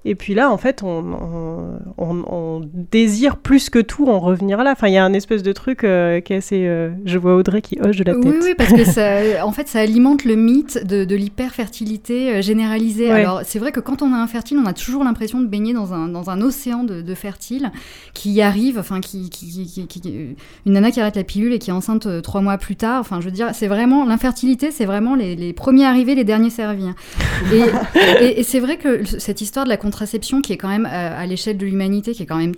[0.05, 4.63] Et puis là, en fait, on, on, on- on désire plus que tout en revenir
[4.63, 4.71] là.
[4.71, 6.65] Enfin, il y a un espèce de truc euh, qui est assez.
[6.65, 8.23] euh, je vois Audrey qui hoche de la tête.
[8.25, 12.41] Oui, oui, parce que ça, en fait, ça alimente le mythe de, de l'hyperfertilité euh,
[12.41, 13.07] généralisée.
[13.07, 13.21] Ouais.
[13.21, 15.93] Alors, c'est vrai que quand on est infertile, on a toujours l'impression de baigner dans
[15.93, 17.71] un, dans un océan de, de fertiles
[18.13, 21.53] qui y arrivent, enfin, qui, qui, qui- qui- qui- une nana qui arrête la pilule
[21.53, 23.01] et qui est enceinte trois mois plus tard.
[23.01, 26.49] Enfin, je veux dire, c'est vraiment l'infertilité, c'est vraiment les, les premiers arrivés, les derniers
[26.49, 26.85] servis.
[26.87, 26.95] hein.
[27.51, 27.63] Et,
[28.23, 31.21] et- et c'est vrai que cette histoire de la contraception, qui est quand même euh,
[31.23, 32.55] à l'échelle de l'humanité, qui est quand même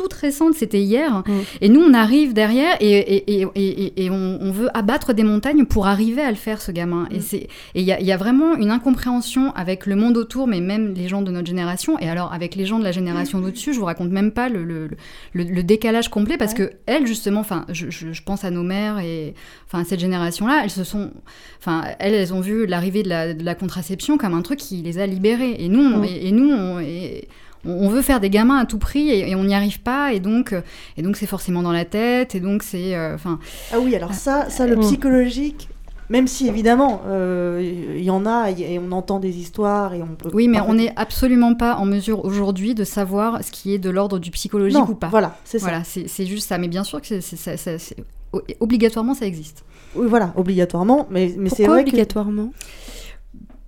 [0.00, 1.22] toute récente, c'était hier.
[1.60, 5.22] Et nous, on arrive derrière et, et, et, et, et on, on veut abattre des
[5.24, 7.06] montagnes pour arriver à le faire, ce gamin.
[7.10, 10.16] Et c'est- et il y, a- il y a vraiment une incompréhension avec le monde
[10.16, 11.98] autour, mais même les gens de notre génération.
[11.98, 14.64] Et alors, avec les gens de la génération d'au-dessus, je vous raconte même pas le,
[14.64, 14.88] le,
[15.34, 18.62] le- le décalage complet parce que elles, justement, enfin, je, je- je pense à nos
[18.62, 19.34] mères et
[19.66, 21.10] enfin à cette génération-là, elles se sont,
[21.58, 24.76] enfin, elles, elles ont vu l'arrivée de la, de la contraception comme un truc qui
[24.82, 25.56] les a libérées.
[25.58, 26.04] Et nous, on- Mm.
[26.04, 27.28] et, et nous, on, et-
[27.66, 30.20] on veut faire des gamins à tout prix et, et on n'y arrive pas et
[30.20, 30.62] donc euh,
[30.96, 33.38] et donc c'est forcément dans la tête et donc c'est euh, enfin
[33.72, 34.80] Ah oui, alors ça, ça le Mm.
[34.80, 35.68] psychologique,
[36.08, 37.60] même si évidemment euh,
[37.96, 40.30] il y en a et on entend des histoires et on peut.
[40.32, 43.90] oui mais on n'est absolument pas en mesure aujourd'hui de savoir ce qui est de
[43.90, 45.66] l'ordre du psychologique Non, ou pas voilà, c'est ça.
[45.66, 47.76] voilà c'est c'est juste ça mais bien sûr que c'est- ça- ça-
[48.60, 49.64] obligatoirement ça existe
[49.96, 52.52] Oui, voilà, obligatoirement, mais, mais c'est vrai que- obligatoirement?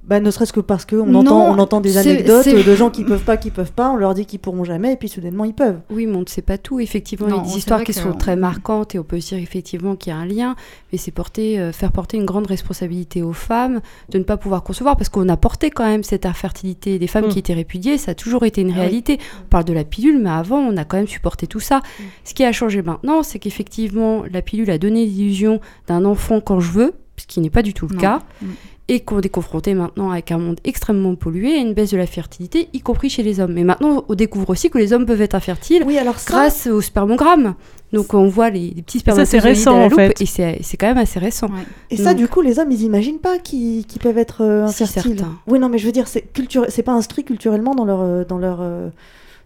[0.05, 3.23] Bah, ne serait-ce que parce qu'on entend, on entend des anecdotes de gens qui peuvent
[3.23, 5.79] pas, qui peuvent pas, on leur dit qu'ils pourront jamais, et puis soudainement ils peuvent.
[5.91, 6.81] Oui, mais on ne sait pas tout.
[6.81, 9.29] Effectivement, Non, il y a des histoires qui sont très marquantes et on peut se
[9.29, 10.57] dire effectivement qu'il y a un lien,
[10.91, 14.65] mais c'est porter, euh, faire porter une grande responsabilité aux femmes de ne pas pouvoir
[14.65, 16.99] concevoir parce qu'on a porté quand même cette infertilité.
[16.99, 17.29] Des femmes Mm.
[17.29, 18.81] qui étaient répudiées, ça a toujours été une Ah oui.
[18.81, 19.19] réalité.
[19.45, 21.81] On parle de la pilule, mais avant, on a quand même supporté tout ça.
[22.25, 26.59] Ce qui a changé maintenant, c'est qu'effectivement, la pilule a donné l'illusion d'un enfant quand
[26.59, 28.01] je veux, ce qui n'est pas du tout le Non.
[28.01, 28.23] cas.
[28.41, 28.47] Mm.
[28.89, 32.05] Et qu'on est confronté maintenant avec un monde extrêmement pollué et une baisse de la
[32.07, 33.53] fertilité, y compris chez les hommes.
[33.53, 36.67] Mais maintenant, on découvre aussi que les hommes peuvent être infertiles Oui, alors ça, grâce
[36.67, 37.55] au spermogramme.
[37.93, 40.21] Donc on voit les, les petits spermatozoïdes récent, à la en loupe fait.
[40.21, 41.47] et c'est c'est quand même assez récent.
[41.47, 41.63] Ouais.
[41.91, 45.19] et ça, du coup, les hommes, ils imaginent pas qu'ils peuvent être euh, Si, infertiles.
[45.19, 45.39] certains.
[45.47, 46.67] Oui, non, mais je veux dire, c'est culture...
[46.69, 48.89] c'est pas inscrit culturellement dans leur, euh, dans leur, euh,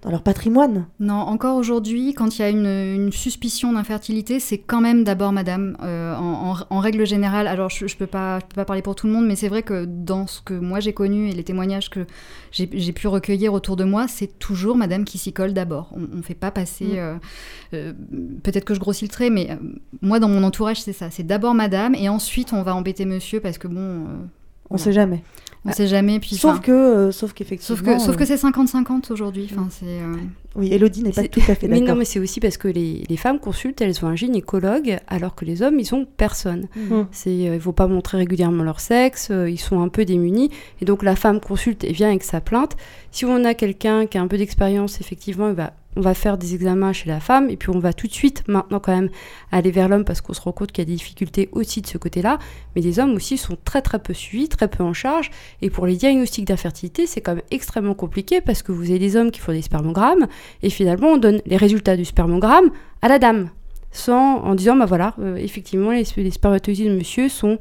[0.07, 0.87] dans leur patrimoine.
[1.01, 5.33] Non, encore aujourd'hui, quand il y a une, une suspicion d'infertilité, c'est quand même d'abord
[5.33, 7.49] madame, euh, en, en- en règle générale.
[7.49, 9.49] Alors, je ne peux, pas, je peux pas parler pour tout le monde, mais c'est
[9.49, 12.07] vrai que dans ce que moi j'ai connu et les témoignages que
[12.53, 15.90] j'ai pu recueillir autour de moi, c'est toujours madame qui s'y colle d'abord.
[15.92, 16.85] On ne fait pas passer.
[16.85, 16.97] Mm.
[16.97, 17.14] euh,
[17.75, 17.92] euh,
[18.45, 19.59] Peut-être que je grossis le trait, mais
[20.03, 21.11] moi, dans mon entourage, c'est ça.
[21.11, 24.05] C'est d'abord madame, et ensuite on va embêter monsieur parce que bon.
[24.69, 24.85] On voilà.
[24.85, 25.23] sait jamais.
[25.66, 26.20] On sait jamais.
[26.20, 27.96] Puis, Sauf que, euh, sauf Sauf qu'effectivement.
[27.96, 29.48] que, sauf euh, que c'est 50-50 aujourd'hui.
[29.50, 30.00] Enfin, c'est.
[30.57, 31.97] Euh, Oui, Elodie n'est pas C'est- tout à fait Mais non, d'accord.
[31.99, 35.45] mais c'est aussi parce que les, les femmes consultent, elles ont un gynécologue, alors que
[35.45, 36.69] les hommes, ils ont personne.
[36.77, 37.03] Mm.
[37.12, 40.51] C'est, euh, ils vont pas montrer régulièrement leur sexe, euh, ils sont un peu démunis.
[40.81, 42.77] Et donc la femme consulte et vient avec sa plainte.
[43.11, 46.37] Si on a quelqu'un qui a un peu d'expérience, effectivement, il va- on va faire
[46.37, 49.09] des examens chez la femme et puis on va tout de suite maintenant quand même
[49.51, 51.87] aller vers l'homme parce qu'on se rend compte qu'il y a des difficultés aussi de
[51.87, 52.38] ce côté-là.
[52.75, 55.31] Mais les hommes aussi sont très très peu suivis, très peu en charge.
[55.62, 59.16] Et pour les diagnostics d'infertilité, c'est quand même extrêmement compliqué parce que vous avez des
[59.16, 60.27] hommes qui font des spermogrammes
[60.63, 62.71] et finalement on donne les résultats du spermogramme
[63.03, 63.51] à la dame
[63.93, 67.59] sans en disant bah voilà euh, effectivement les, les spermatozoïdes de monsieur sont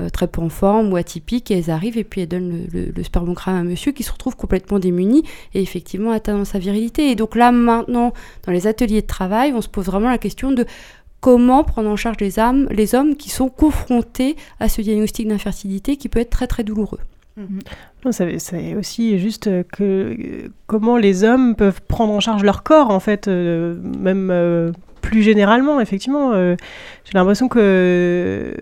[0.00, 3.02] euh, très peu en forme ou atypiques et elles arrivent et puis elles donnent le,
[3.02, 7.16] spermogramme à monsieur qui se retrouve complètement démuni et effectivement atteint dans sa virilité et
[7.16, 8.12] donc là maintenant
[8.44, 10.66] dans les ateliers de travail on se pose vraiment la question de
[11.20, 12.38] comment prendre en charge les,
[12.94, 17.00] hommes qui sont confrontés à ce diagnostic d'infertilité qui peut être très très douloureux.
[17.36, 17.42] Ça-
[18.10, 20.16] C'est aussi juste euh, que
[20.66, 24.70] comment les hommes peuvent prendre en charge leur corps, en fait, euh, même euh,
[25.02, 26.32] plus généralement, effectivement.
[26.32, 26.54] euh,
[27.04, 28.54] J'ai l'impression que,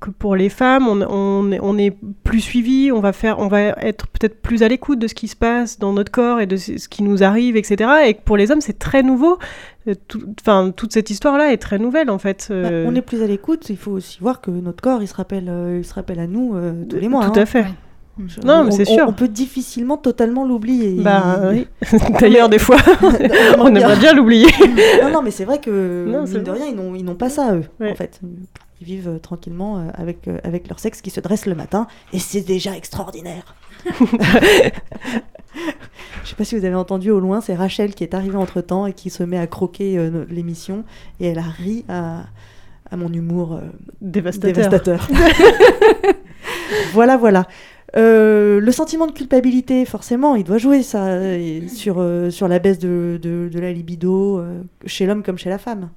[0.00, 3.48] que pour les femmes, on, on, est- on est plus suivi, on va, faire, on
[3.48, 6.46] va être peut-être plus à l'écoute de ce qui se passe dans notre corps et
[6.46, 7.90] de ce qui nous arrive, etc.
[8.06, 9.38] Et que pour les hommes, c'est très nouveau.
[10.08, 12.46] Tout- Enfin, toute cette histoire-là est très nouvelle, en fait.
[12.50, 15.14] Bah, on est plus à l'écoute, il faut aussi voir que notre corps, il se
[15.14, 17.26] rappelle, euh, il se rappelle à nous euh, tous les mois.
[17.30, 17.42] Tout hein.
[17.42, 17.66] à fait.
[18.26, 19.04] Je- Non, mais on- c'est sûr.
[19.08, 20.96] On peut difficilement totalement l'oublier.
[21.00, 21.66] Bah oui.
[22.20, 22.76] D'ailleurs, des fois,
[23.58, 24.48] on aimerait bien l'oublier.
[25.02, 27.64] non, non, mais c'est vrai que, Non, mine de rien, ils n'ont, pas ça, eux,
[27.80, 27.92] Ouais.
[27.92, 28.20] en fait.
[28.80, 31.86] Ils vivent euh, tranquillement euh, avec, euh, avec leur sexe qui se dresse le matin,
[32.12, 33.54] et c'est déjà extraordinaire.
[36.24, 38.86] Je sais pas si vous avez entendu au loin, c'est Rachel qui est arrivée entre-temps
[38.86, 40.84] et qui se met à croquer euh, l'émission,
[41.20, 42.24] et elle a ri à,
[42.90, 43.60] à mon humour euh,
[44.00, 44.52] Dévastateur.
[44.52, 45.08] dévastateur.
[46.92, 47.46] voilà, voilà.
[47.94, 51.20] Euh, le sentiment de culpabilité, forcément, il doit jouer ça
[51.68, 55.50] sur, euh, sur la baisse de, de, de la libido euh, chez l'homme comme chez
[55.50, 55.90] la femme.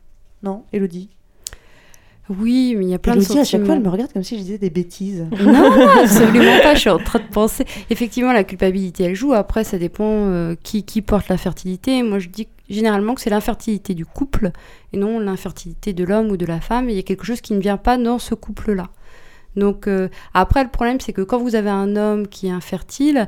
[0.44, 1.10] Non, Elodie?
[2.30, 3.86] Oui, mais il y a plein de Elodie, à chaque fois, elle sentiments.
[3.86, 5.26] me regarde comme si je disais des bêtises.
[5.42, 6.74] Non, absolument pas.
[6.74, 7.66] Je suis en train de penser.
[7.90, 9.34] Effectivement, la culpabilité, elle joue.
[9.34, 12.02] Après, ça dépend qui, qui porte l'infertilité.
[12.04, 14.52] Moi, je dis généralement que c'est l'infertilité du couple
[14.92, 16.90] et non l'infertilité de l'homme ou de la femme.
[16.90, 18.90] Il y a quelque chose qui ne vient pas dans ce couple-là.
[19.56, 23.28] Donc, euh, après, le problème, c'est que quand vous avez un homme qui est infertile,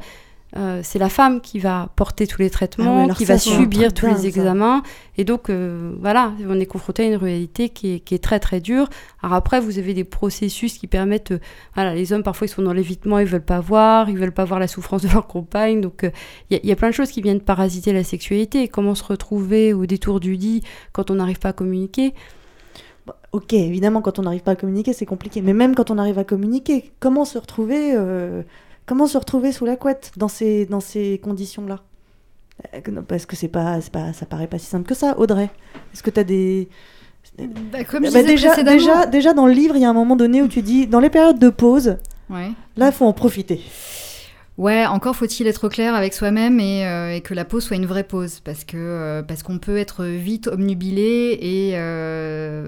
[0.56, 3.38] euh, c'est la femme qui va porter tous les Ah ouais, traitements, alors qui va
[3.38, 4.24] subir tous les ça.
[4.28, 4.82] examens.
[5.18, 8.40] Et donc, euh, voilà, on est confronté à une réalité qui est, qui est très
[8.40, 8.88] très dure.
[9.22, 11.40] Alors après, vous avez des processus qui permettent, euh,
[11.76, 14.46] voilà, les hommes parfois ils sont dans l'évitement, ils veulent pas voir, ils veulent pas
[14.46, 15.82] voir la souffrance de leur compagne.
[15.82, 16.10] Donc,
[16.50, 18.64] il y, y a plein de choses qui viennent parasiter la sexualité.
[18.64, 20.64] Et comment se retrouver au détour du dit
[20.94, 22.14] quand on n'arrive pas à communiquer?
[23.34, 25.42] Ok, évidemment, quand on n'arrive pas à communiquer, c'est compliqué.
[25.42, 28.42] Mais même quand on arrive à communiquer, comment se retrouver, euh,
[28.86, 31.82] comment se retrouver sous la couette dans ces, dans ces conditions-là?
[32.74, 35.50] Euh, Parce que c'est pas, c'est pas, ça paraît pas si simple que ça, Audrey.
[35.94, 36.70] Est-ce que tu as des.
[37.38, 40.42] Bah, comme Bah, déjà, déjà, déjà, dans le livre, il y a un moment donné
[40.42, 41.98] où tu dis, dans les périodes de pause,
[42.30, 42.50] Ouais.
[42.78, 43.62] là, il faut en profiter.
[44.58, 47.86] Ouais, encore faut-il être clair avec soi-même et, euh, et que la pause soit une
[47.86, 52.68] vraie pause, parce que euh, parce qu'on peut être vite obnubilé et, euh,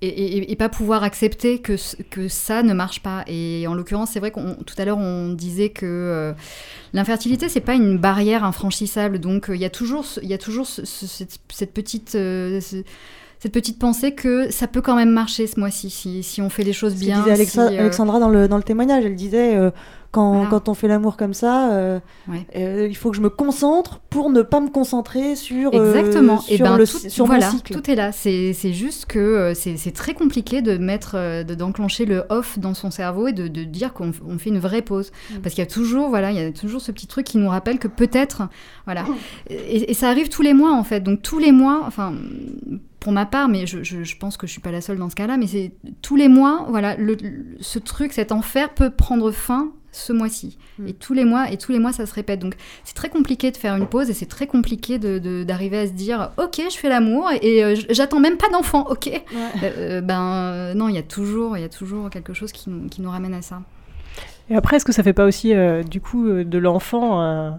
[0.00, 1.76] et, pas pouvoir accepter que
[2.10, 3.22] que ça ne marche pas.
[3.28, 6.34] Et en l'occurrence, c'est vrai qu'on tout à l'heure on disait que
[6.92, 10.38] l'infertilité c'est pas une barrière infranchissable, donc il y a toujours ce- il y a
[10.38, 12.82] toujours ce- ce- cette, cette petite ce-
[13.40, 16.64] cette petite pensée que ça peut quand même marcher ce mois-ci si, si on fait
[16.64, 17.18] les choses Ce que bien.
[17.20, 19.70] disait Alexa- si, euh, Alexandra dans le, dans le témoignage, elle disait euh,
[20.18, 20.50] quand, Voilà.
[20.50, 22.46] quand on fait l'amour comme ça, euh, Ouais.
[22.56, 26.40] euh, il faut que je me concentre pour ne pas me concentrer sur, euh, Exactement.
[26.40, 27.74] sur, et ben le, tout, sur voilà, mon cycle.
[27.74, 28.10] tout est là.
[28.12, 33.28] C'est juste que c'est très compliqué de mettre, de- d'enclencher le off dans son cerveau
[33.28, 35.10] et de, de dire qu'on fait une vraie pause.
[35.30, 35.38] Mm.
[35.42, 37.48] Parce qu'il y a toujours, voilà, il y a toujours ce petit truc qui nous
[37.48, 38.42] rappelle que peut-être,
[38.86, 39.04] voilà.
[39.50, 41.00] Et, et ça arrive tous les mois en fait.
[41.00, 42.12] Donc tous les mois, enfin.
[43.00, 45.08] Pour ma part, mais je, je- je pense que je suis pas la seule dans
[45.08, 45.70] ce cas-là, mais c'est
[46.02, 50.58] tous les mois, voilà, le- le- ce truc, cet enfer peut prendre fin ce mois-ci.
[50.78, 50.88] Mm.
[50.88, 52.40] Et tous les mois, et tous les mois, ça se répète.
[52.40, 55.78] Donc c'est très compliqué de faire une pause et c'est très compliqué de- de- d'arriver
[55.78, 59.08] à se dire ok je fais l'amour et, euh, j'attends même pas d'enfant ok?
[59.08, 62.52] Euh, euh, ben euh, non il y a toujours il y a toujours quelque chose
[62.52, 63.60] qui, nous- qui nous ramène à ça
[64.50, 67.58] Et après, est-ce que ça fait pas aussi, euh, du coup, de l'enfant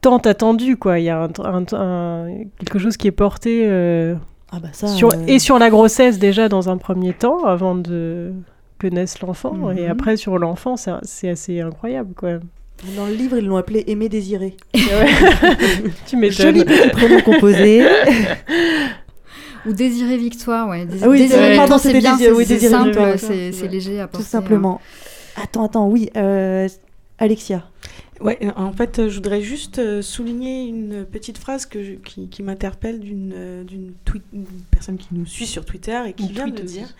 [0.00, 0.98] tant attendu, quoi?
[0.98, 2.26] Il y a un, un- un-
[2.58, 4.14] quelque chose qui est porté euh,
[4.52, 7.74] Ah bah ça, sur, euh, et sur la grossesse déjà dans un premier temps, avant
[7.74, 8.32] de
[8.80, 9.90] que naisse l'enfant, et Mhm.
[9.90, 12.38] après sur l'enfant, c'est c'est assez incroyable, quoi.
[12.96, 14.56] Dans le livre, ils l'ont appelé Aimer désirer.
[16.06, 16.46] tu m'étonnes.
[16.56, 17.86] Joli petit prénom composé.
[19.66, 21.92] ou désirer victoire ouais Dés- Ah oui, désirer c'est- pardon, bien c'est
[22.32, 23.68] oui, simple c'est ouais.
[23.68, 24.80] léger à Tout porter, simplement.
[25.36, 26.08] Attends, attends, oui.
[26.16, 26.66] euh,
[27.18, 27.68] Alexia.
[28.22, 32.28] Ouais, euh, en fait, je voudrais juste euh, souligner une petite phrase que je- qui,
[32.28, 33.34] qui m'interpelle d'une
[34.70, 36.94] personne qui nous suit sur Twitter et qui vient de dire aussi.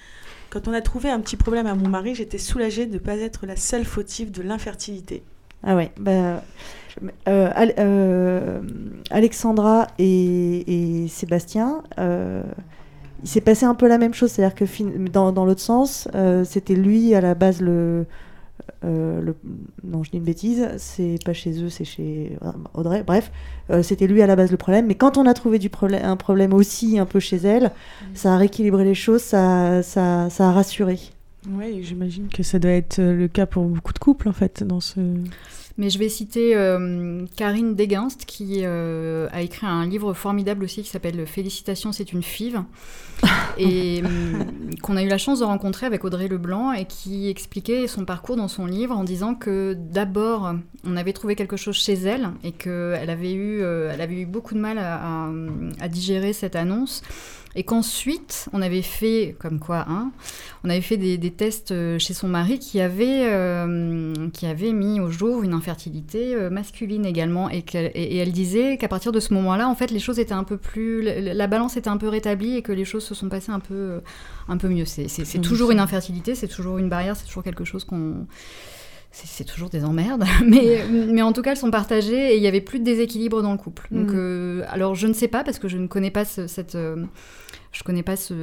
[0.50, 3.16] Quand on a trouvé un petit problème à mon mari, j'étais soulagée de ne pas
[3.16, 5.22] être la seule fautive de l'infertilité.
[5.62, 6.42] Ah ouais, bah,
[7.28, 8.60] euh, euh,
[9.10, 12.42] Alexandra et, Sébastien, euh,
[13.22, 16.08] il s'est passé un peu la même chose, c'est-à-dire que dans, l'autre sens,
[16.44, 18.06] c'était lui à la base le,
[18.84, 19.36] euh, le-
[19.84, 23.30] Non, je dis une bêtise, c'est pas chez eux, c'est chez euh, Audrey, bref,
[23.70, 26.04] euh, c'était lui à la base le problème, mais quand on a trouvé du problème,
[26.04, 27.70] un problème aussi un peu chez elle,
[28.14, 30.98] ça a rééquilibré les choses, ça, ça, ça a rassuré.
[31.48, 34.80] Oui, j'imagine que ça doit être le cas pour beaucoup de couples, en fait, dans
[34.80, 35.00] ce...
[35.80, 40.82] Mais je vais citer euh, Karine Deguinst qui euh, a écrit un livre formidable aussi
[40.82, 42.62] qui s'appelle Félicitations, c'est une five.
[43.58, 44.46] Et hum,
[44.82, 48.36] qu'on a eu la chance de rencontrer avec Audrey Leblanc et qui expliquait son parcours
[48.36, 52.52] dans son livre en disant que d'abord on avait trouvé quelque chose chez elle et
[52.52, 55.30] qu'elle avait eu, euh, elle avait eu beaucoup de mal à, à-
[55.80, 57.02] à digérer cette annonce
[57.56, 60.12] et qu'ensuite on avait fait comme quoi hein,
[60.62, 64.72] on avait fait des, des tests euh, chez son mari qui avait euh, qui avait
[64.72, 69.10] mis au jour une infertilité euh, masculine également et, qu'elle- et- elle disait qu'à partir
[69.10, 71.88] de ce moment-là en fait les choses étaient un peu plus la, la balance était
[71.90, 74.00] un peu rétablie et que les choses se sont passées un peu
[74.48, 74.84] un peu mieux.
[74.84, 78.26] C'est toujours une infertilité c'est toujours une barrière c'est toujours quelque chose qu'on
[79.12, 82.46] c'est toujours des emmerdes, mais, mais en tout cas, elles sont partagées et il y
[82.46, 83.88] avait plus de déséquilibre dans le couple.
[83.90, 84.16] Donc, Mhm.
[84.16, 87.04] euh, alors, je ne sais pas parce que je ne connais pas ce- cette, euh,
[87.72, 88.34] je connais pas ce,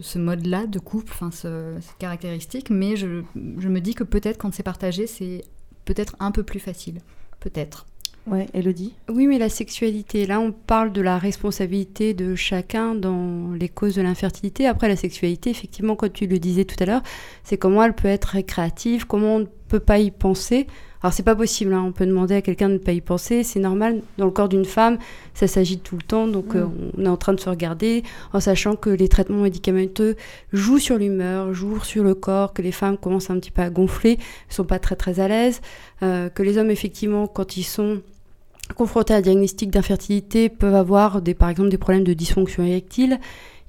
[0.00, 3.22] ce mode-là de couple, enfin, ce, cette caractéristique, mais je,
[3.58, 5.44] je me dis que peut-être quand c'est partagé, c'est
[5.86, 6.98] peut-être un peu plus facile,
[7.40, 7.86] peut-être.
[8.26, 8.92] Ouais, Elodie?
[9.08, 13.94] Oui, mais la sexualité, là, on parle de la responsabilité de chacun dans les causes
[13.94, 14.66] de l'infertilité.
[14.66, 17.02] Après, la sexualité, effectivement, comme tu le disais tout à l'heure,
[17.44, 20.66] c'est comment elle peut être créative, comment on peut pas y penser.
[21.02, 21.84] Alors c'est pas possible, hein.
[21.86, 24.00] on peut demander à quelqu'un de ne pas y penser, c'est normal.
[24.18, 24.98] Dans le corps d'une femme,
[25.34, 28.02] ça s'agit tout le temps, donc euh, on est en train de se regarder
[28.32, 30.16] en sachant que les traitements médicamenteux
[30.52, 33.70] jouent sur l'humeur, jouent sur le corps, que les femmes commencent un petit peu à
[33.70, 35.60] gonfler, sont pas très très à l'aise,
[36.02, 38.00] euh, que les hommes effectivement quand ils sont
[38.74, 43.20] confrontés à un diagnostic d'infertilité peuvent avoir des, par exemple des problèmes de dysfonction érectile.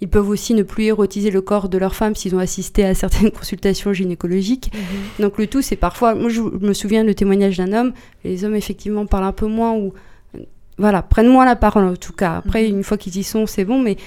[0.02, 2.94] Ils peuvent aussi ne plus érotiser le corps de leur femme s'ils ont assisté à
[2.94, 4.72] certaines consultations gynécologiques.
[5.20, 7.94] Donc le tout, c'est parfois, moi je me souviens le témoignage d'un homme,
[8.24, 9.94] les hommes effectivement parlent un peu moins ou
[10.36, 10.40] euh,
[10.78, 12.36] voilà, prennent moins la parole en tout cas.
[12.38, 13.98] Après, une fois qu'ils y sont, c'est bon, mais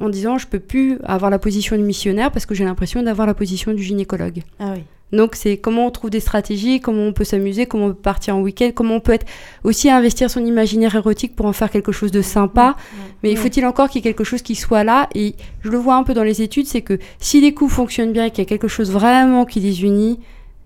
[0.00, 3.26] en disant je peux plus avoir la position du missionnaire parce que j'ai l'impression d'avoir
[3.26, 4.42] la position du gynécologue.
[4.58, 4.84] Ah oui.
[5.14, 8.36] Donc c'est comment on trouve des stratégies, comment on peut s'amuser, comment on peut partir
[8.36, 9.26] en week-end, comment on peut être
[9.62, 12.76] aussi investir son imaginaire érotique pour en faire quelque chose de sympa.
[13.22, 13.36] Mais Ouais.
[13.36, 15.08] faut-il encore qu'il y ait quelque chose qui soit là?
[15.14, 18.12] Et je le vois un peu dans les études, c'est que si les couples fonctionnent
[18.12, 20.18] bien et qu'il y a quelque chose vraiment qui les unit,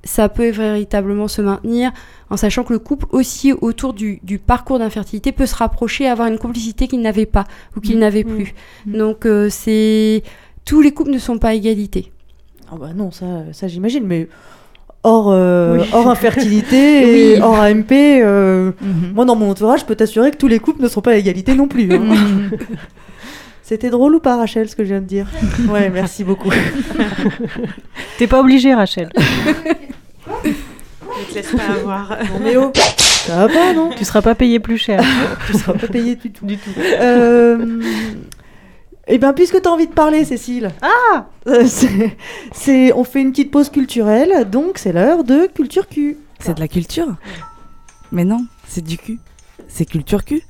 [0.04, 1.90] ça peut véritablement se maintenir
[2.30, 6.28] en sachant que le couple aussi autour du, du parcours d'infertilité peut se rapprocher, avoir
[6.28, 7.44] une complicité qu'il n'avait pas
[7.76, 8.00] ou qu'il Mm.
[8.00, 8.34] n'avait Mm.
[8.34, 8.54] plus.
[8.86, 10.22] Donc euh, c'est
[10.64, 12.12] tous les couples ne sont pas à égalité.
[12.70, 14.28] Ah bah non, ça, ça j'imagine, mais
[15.02, 15.88] hors, euh, Oui.
[15.92, 16.76] hors infertilité
[17.32, 17.40] et Oui.
[17.42, 18.72] hors AMP, euh,
[19.14, 21.16] moi dans mon entourage, je peux t'assurer que tous les couples ne sont pas à
[21.16, 21.92] égalité non plus.
[21.92, 22.00] hein.
[23.62, 25.26] C'était drôle ou pas, Rachel, ce que je viens de dire?
[25.68, 26.48] Ouais, merci beaucoup.
[28.18, 29.10] T'es pas obligée, Rachel.
[29.14, 30.52] Ne
[31.30, 32.10] te laisse pas avoir.
[32.32, 33.90] Non mais oh, ça va pas, non?
[33.96, 35.02] Tu seras pas payé plus cher.
[35.46, 36.46] Tu seras pas payé du tout.
[36.46, 36.70] Du tout.
[36.78, 37.58] Euh,
[39.08, 40.70] Eh bien, puisque tu as envie de parler, Cécile.
[40.82, 41.26] Ah
[41.66, 42.16] c'est,
[42.52, 46.18] c'est- On fait une petite pause culturelle, donc c'est l'heure de Culture Q.
[46.40, 47.08] C'est de la culture
[48.12, 49.18] Mais non, c'est du cul.
[49.66, 50.42] C'est culture cul.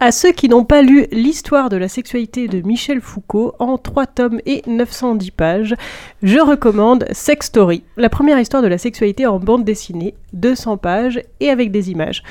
[0.00, 4.06] À ceux qui n'ont pas lu L'histoire de la sexualité de Michel Foucault en 3
[4.06, 5.74] tomes et 910 pages,
[6.22, 11.22] je recommande Sex Story, la première histoire de la sexualité en bande dessinée, 200 pages
[11.40, 12.22] et avec des images.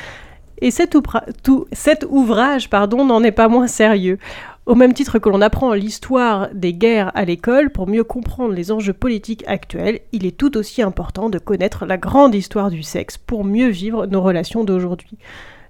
[0.64, 0.96] Et cet,
[2.10, 4.18] ouvrage n'en est pas moins sérieux.
[4.66, 8.72] Au même titre que l'on apprend l'histoire des guerres à l'école pour mieux comprendre les
[8.72, 13.18] enjeux politiques actuels, il est tout aussi important de connaître la grande histoire du sexe
[13.18, 15.18] pour mieux vivre nos relations d'aujourd'hui.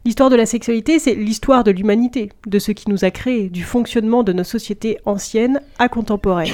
[0.05, 3.63] L'histoire de la sexualité, c'est l'histoire de l'humanité, de ce qui nous a créés, du
[3.63, 6.53] fonctionnement de nos sociétés anciennes à contemporaines.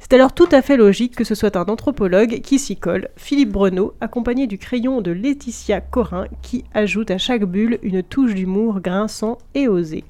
[0.00, 3.52] C'est alors tout à fait logique que ce soit un anthropologue qui s'y colle, Philippe
[3.52, 8.80] Breneau, accompagné du crayon de Laetitia Corin, qui ajoute à chaque bulle une touche d'humour
[8.80, 10.04] grinçant et osé.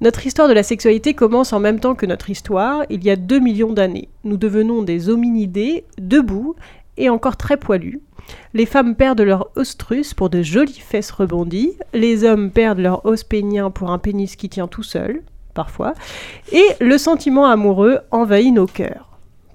[0.00, 3.16] Notre histoire de la sexualité commence en même temps que notre histoire, il y a
[3.16, 4.08] 2 millions d'années.
[4.24, 6.56] Nous devenons des hominidés, debout
[6.96, 8.00] et encore très poilus.
[8.54, 13.22] Les femmes perdent leur ostrus pour de jolies fesses rebondies, les hommes perdent leur os
[13.22, 15.22] pénien pour un pénis qui tient tout seul,
[15.54, 15.94] parfois,
[16.52, 19.08] et le sentiment amoureux envahit nos cœurs.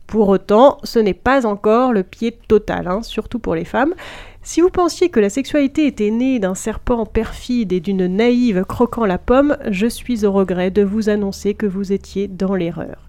[0.07, 3.93] Pour autant, ce n'est pas encore le pied total, hein, surtout pour les femmes.
[4.41, 9.05] Si vous pensiez que la sexualité était née d'un serpent perfide et d'une naïve croquant
[9.05, 13.05] la pomme, je suis au regret de vous annoncer que vous étiez dans l'erreur.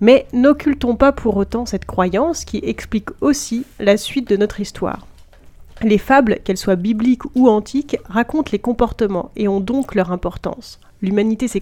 [0.00, 5.06] Mais n'occultons pas pour autant cette croyance qui explique aussi la suite de notre histoire.
[5.82, 10.80] Les fables, qu'elles soient bibliques ou antiques, racontent les comportements et ont donc leur importance.
[11.04, 11.60] L'humanité s'est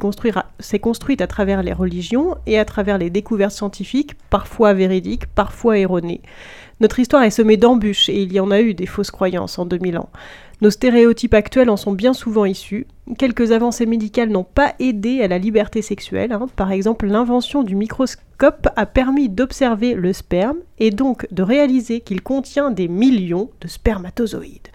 [0.78, 6.20] construite à travers les religions et à travers les découvertes scientifiques, parfois véridiques, parfois erronées.
[6.78, 9.66] Notre histoire est semée d'embûches et il y en a eu des fausses croyances en
[9.66, 10.10] 2000 ans.
[10.60, 12.86] Nos stéréotypes actuels en sont bien souvent issus.
[13.18, 16.30] Quelques avancées médicales n'ont pas aidé à la liberté sexuelle.
[16.30, 16.46] hein.
[16.54, 22.22] Par exemple, l'invention du microscope a permis d'observer le sperme et donc de réaliser qu'il
[22.22, 24.68] contient des millions de spermatozoïdes.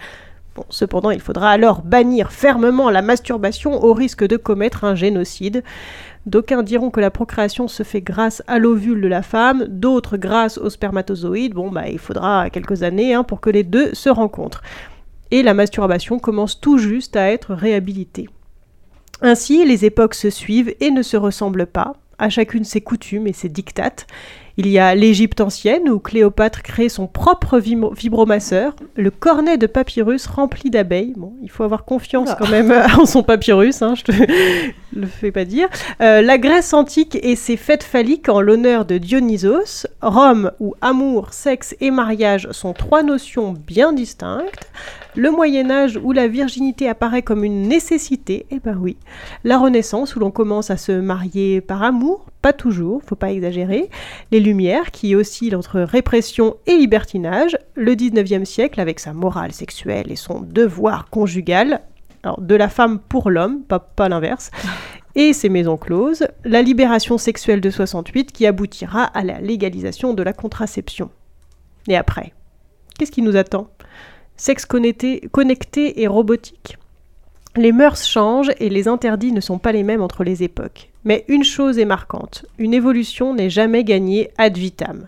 [0.70, 5.64] Cependant, il faudra alors bannir fermement la masturbation au risque de commettre un génocide.
[6.26, 10.58] D'aucuns diront que la procréation se fait grâce à l'ovule de la femme, d'autres grâce
[10.58, 11.54] aux spermatozoïdes.
[11.54, 14.62] Bon, bah, il faudra quelques années hein, pour que les deux se rencontrent.
[15.32, 18.30] Et la masturbation commence tout juste à être réhabilitée.
[19.22, 23.34] Ainsi, les époques se suivent et ne se ressemblent pas, à chacune ses coutumes et
[23.34, 24.06] ses dictates.
[24.60, 29.68] Il y a l'Égypte ancienne où Cléopâtre crée son propre vibro- vibromasseur, le cornet de
[29.68, 31.14] papyrus rempli d'abeilles.
[31.16, 34.12] Bon, il faut avoir confiance quand même en son papyrus, hein, je te
[34.96, 35.68] le fais pas dire.
[36.02, 39.86] Euh, la Grèce antique et ses fêtes phalliques en l'honneur de Dionysos.
[40.02, 44.72] Rome où amour, sexe et mariage sont trois notions bien distinctes.
[45.16, 48.98] Le Moyen Âge où la virginité apparaît comme une nécessité, eh ben oui.
[49.44, 53.90] La Renaissance où l'on commence à se marier par amour, pas toujours, faut pas exagérer.
[54.32, 57.58] Les Lumières qui oscillent entre répression et libertinage.
[57.76, 61.82] Le 19e siècle avec sa morale sexuelle et son devoir conjugal.
[62.24, 64.52] Alors de la femme pour l'homme, pas, pas l'inverse.
[65.16, 66.28] Et ses maisons closes.
[66.46, 71.10] La libération sexuelle de 68 qui aboutira à la légalisation de la contraception.
[71.88, 72.34] Et après
[73.00, 73.68] Qu'est-ce qui nous attend?
[74.36, 76.78] Sexe connecté, connecté et robotique
[77.58, 80.90] les mœurs changent et les interdits ne sont pas les mêmes entre les époques.
[81.04, 85.08] Mais une chose est marquante, une évolution n'est jamais gagnée ad vitam.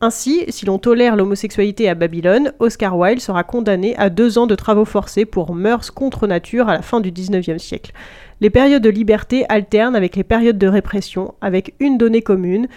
[0.00, 4.54] Ainsi, si l'on tolère l'homosexualité à Babylone, Oscar Wilde sera condamné à deux ans de
[4.54, 7.92] travaux forcés pour mœurs contre nature à la fin du XIXe siècle.
[8.40, 12.68] Les périodes de liberté alternent avec les périodes de répression, avec une donnée commune,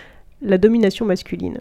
[0.42, 1.60] la domination masculine.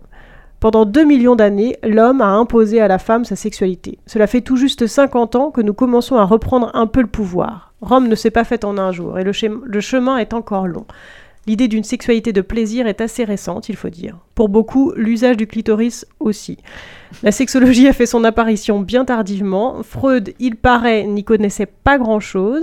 [0.60, 3.98] Pendant 2 millions d'années, l'homme a imposé à la femme sa sexualité.
[4.06, 7.72] Cela fait tout juste 50 ans que nous commençons à reprendre un peu le pouvoir.
[7.80, 10.66] Rome ne s'est pas faite en un jour et le, chem- le chemin est encore
[10.66, 10.84] long.
[11.50, 14.18] L'idée d'une sexualité de plaisir est assez récente, il faut dire.
[14.36, 16.58] Pour beaucoup, l'usage du clitoris aussi.
[17.24, 19.82] La sexologie a fait son apparition bien tardivement.
[19.82, 22.62] Freud, il paraît, n'y connaissait pas grand-chose.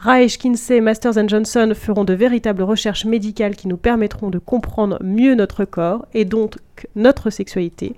[0.00, 4.98] Reich, Kinsey, Masters and Johnson feront de véritables recherches médicales qui nous permettront de comprendre
[5.00, 6.56] mieux notre corps et donc
[6.96, 7.94] notre sexualité.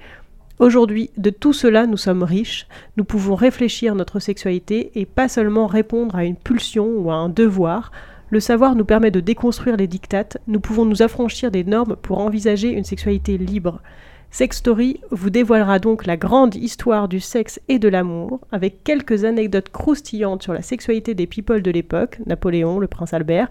[0.59, 2.69] Aujourd'hui, de tout cela, nous sommes riches.
[2.99, 7.31] Nous pouvons réfléchir notre sexualité et pas seulement répondre à une pulsion ou à un
[7.31, 7.91] devoir.
[8.31, 10.39] Le savoir nous permet de déconstruire les dictates.
[10.49, 13.81] Nous pouvons nous affranchir des normes pour envisager une sexualité libre.
[14.33, 19.25] Sex Story vous dévoilera donc la grande histoire du sexe et de l'amour, avec quelques
[19.25, 23.49] anecdotes croustillantes sur la sexualité des people de l'époque, Napoléon, le prince Albert,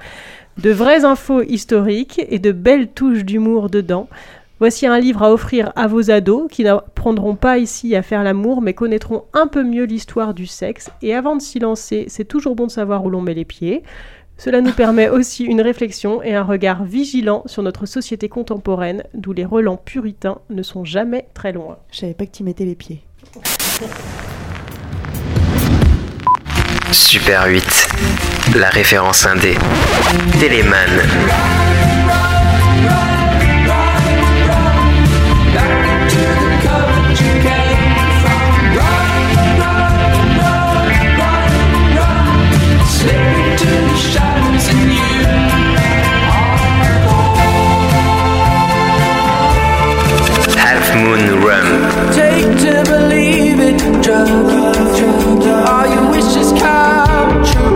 [0.57, 4.09] de vraies infos historiques et de belles touches d'humour dedans.
[4.59, 8.61] Voici un livre à offrir à vos ados qui n'apprendront pas ici à faire l'amour
[8.61, 10.91] mais connaîtront un peu mieux l'histoire du sexe.
[11.01, 13.83] Et avant de s'y lancer, c'est toujours bon de savoir où l'on met les pieds.
[14.37, 19.31] Cela nous permet aussi une réflexion et un regard vigilant sur notre société contemporaine, d'où
[19.33, 21.77] les relents puritains ne sont jamais très loin.
[21.91, 23.03] Je savais pas que tu mettais les pieds.
[26.91, 27.87] Super 8,
[28.55, 29.55] la référence indé.
[30.39, 31.64] Téléman.
[50.95, 52.13] Moon Rum.
[52.13, 54.29] Take to believe it, drug
[54.97, 55.67] you, drug.
[55.67, 57.75] All your wishes come true.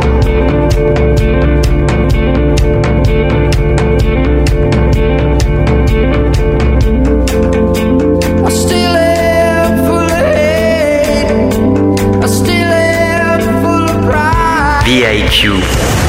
[15.02, 16.09] I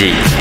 [0.00, 0.37] людей.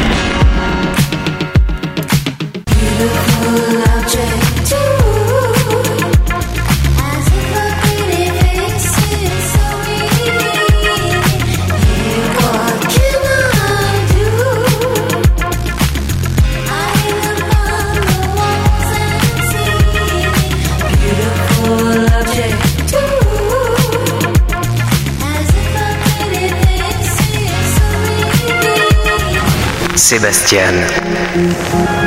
[30.10, 30.72] Sébastien.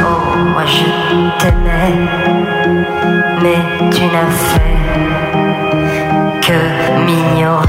[0.02, 1.98] Oh, moi je t'aimais,
[3.42, 4.62] mais tu n'as fait
[6.40, 7.66] que m'ignorer.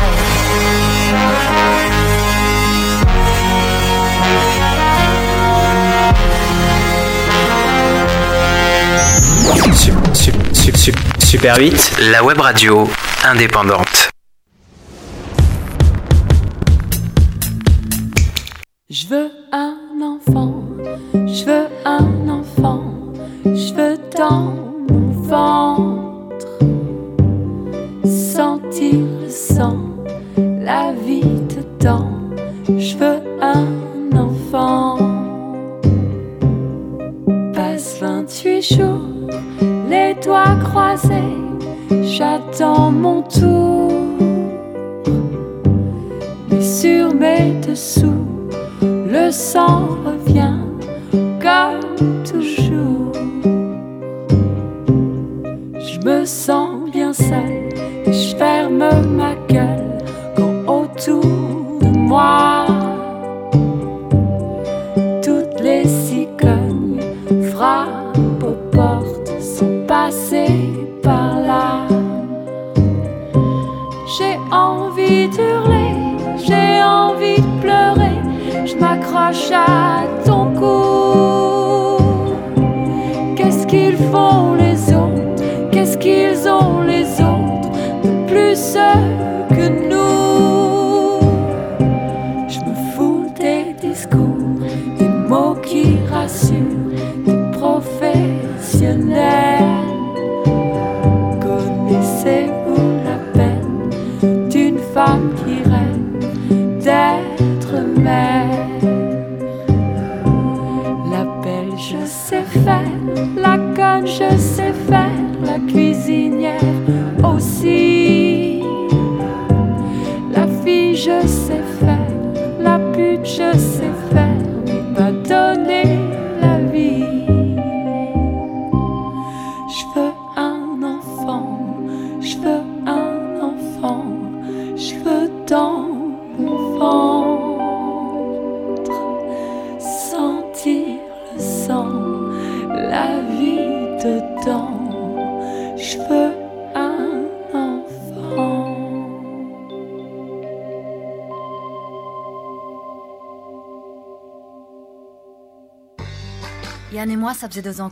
[9.76, 12.90] Sup- sup- sup- sup- Super 8, la web radio
[13.24, 14.01] indépendante.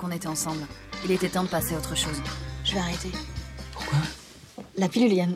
[0.10, 0.66] Qu'on était ensemble.
[1.06, 2.22] Il était temps de passer à autre chose.
[2.64, 3.12] Je vais arrêter.
[3.74, 4.00] Pourquoi?
[4.78, 5.36] La pilule, Yann.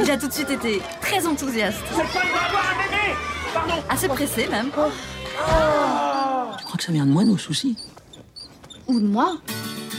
[0.00, 1.78] Il a tout de suite été très enthousiaste.
[3.88, 4.66] Assez pressé même.
[4.66, 4.74] Tu
[6.64, 7.76] crois que ça vient de moi, nos soucis?
[8.86, 9.38] Ou de moi?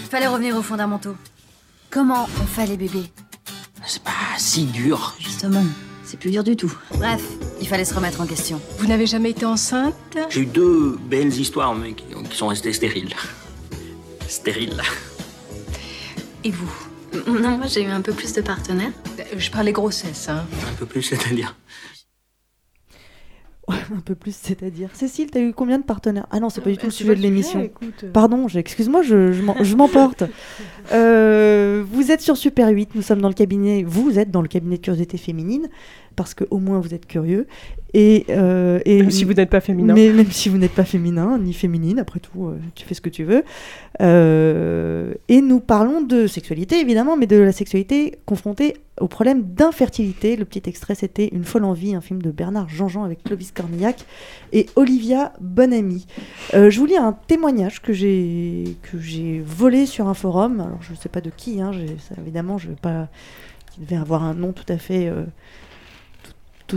[0.10, 1.16] Fallait revenir aux fondamentaux.
[1.90, 3.12] Comment on fait les bébés?
[3.86, 5.16] C'est pas si dur.
[5.20, 5.64] Justement,
[6.04, 6.74] c'est plus dur du tout.
[6.96, 7.24] Bref,
[7.62, 8.62] il fallait se remettre en question.
[8.78, 9.96] Vous n'avez jamais été enceinte?
[10.30, 13.14] J'ai eu deux belles histoires, mais qui, qui sont restées stériles.
[14.44, 14.82] Stériles.
[16.44, 16.70] Et vous?
[17.32, 18.92] Non, moi j'ai eu un peu plus de partenaires.
[19.38, 20.46] Je parlais grossesse, hein.
[20.70, 21.56] Un peu plus, c'est-à-dire?
[23.70, 24.90] un peu plus, c'est-à-dire?
[24.92, 26.28] Cécile, t'as eu combien de partenaires?
[26.30, 27.62] Ah non, c'est pas du tout bah, le c'est sujet de l'émission.
[27.62, 28.04] écoute.
[28.12, 30.24] Pardon, excuse-moi, je, je m'emporte.
[30.92, 34.50] Euh, vous êtes sur Super 8, nous sommes dans le cabinet, vous êtes dans le
[34.50, 35.70] cabinet de curiosité féminine,
[36.16, 37.48] parce qu'au moins vous êtes curieux.
[37.96, 39.94] Et, euh, et Même si vous n'êtes pas féminin.
[39.94, 43.02] Mais même si vous n'êtes pas féminin, ni féminine, après tout, euh, tu fais ce
[43.02, 43.44] que tu veux.
[44.02, 50.36] Euh, et nous parlons de sexualité, évidemment, mais de la sexualité confrontée au problème d'infertilité.
[50.36, 54.06] Le petit extrait, c'était Une folle envie, un film de Bernard Jean-Jean avec Clovis Cornillac
[54.54, 56.08] et Olivia Bonamy.
[56.54, 58.76] Je vous lis un témoignage que j'ai
[59.46, 60.62] volé sur un forum.
[60.62, 61.72] Alors, je ne sais pas de qui, hein,
[62.10, 63.08] ça, évidemment, je vais pas.
[63.78, 65.08] Il devait avoir un nom tout à fait.
[65.08, 65.24] euh,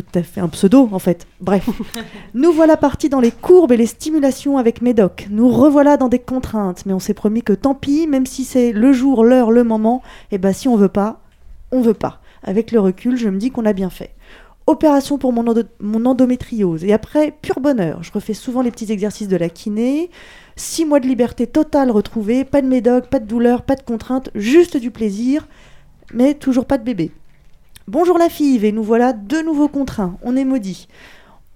[0.02, 1.26] tout à fait un pseudo en fait.
[1.40, 1.68] Bref.
[2.34, 5.26] nous voilà partis dans les courbes et les stimulations avec Médoc.
[5.30, 8.72] Nous revoilà dans des contraintes, mais on s'est promis que tant pis, même si c'est
[8.72, 11.20] le jour, l'heure, le moment, et ben si on veut pas,
[11.72, 12.20] on veut pas.
[12.42, 14.10] Avec le recul, je me dis qu'on a bien fait.
[14.66, 16.84] Opération pour mon, endo- mon endométriose.
[16.84, 18.02] Et après, pur bonheur.
[18.02, 20.10] Je refais souvent les petits exercices de la kiné.
[20.56, 22.44] Six mois de liberté totale retrouvée.
[22.44, 25.46] Pas de médoc, pas de douleur, pas de contrainte, juste du plaisir.
[26.12, 27.12] Mais toujours pas de bébé.
[27.88, 30.18] Bonjour la fille, et nous voilà de nouveau contraints.
[30.24, 30.88] On est maudits.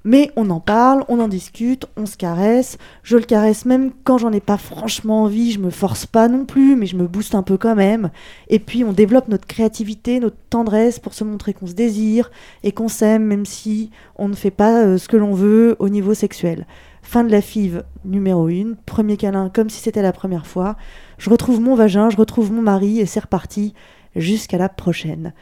[0.04, 2.78] Mais on en parle, on en discute, on se caresse.
[3.02, 5.50] Je le caresse même quand j'en ai pas franchement envie.
[5.50, 8.12] Je me force pas non plus, mais je me booste un peu quand même.
[8.46, 12.30] Et puis on développe notre créativité, notre tendresse pour se montrer qu'on se désire
[12.62, 15.88] et qu'on s'aime, même si on ne fait pas euh, ce que l'on veut au
[15.88, 16.64] niveau sexuel.
[17.02, 20.76] Fin de la five numéro 1, premier câlin comme si c'était la première fois.
[21.18, 23.74] Je retrouve mon vagin, je retrouve mon mari et c'est reparti
[24.14, 25.32] jusqu'à la prochaine.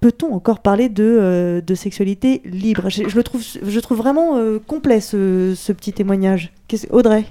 [0.00, 2.88] Peut-on encore parler de, euh, de sexualité libre?
[2.88, 6.52] Je, je le trouve, je trouve vraiment euh, complet ce, ce petit témoignage.
[6.90, 7.24] Audrey?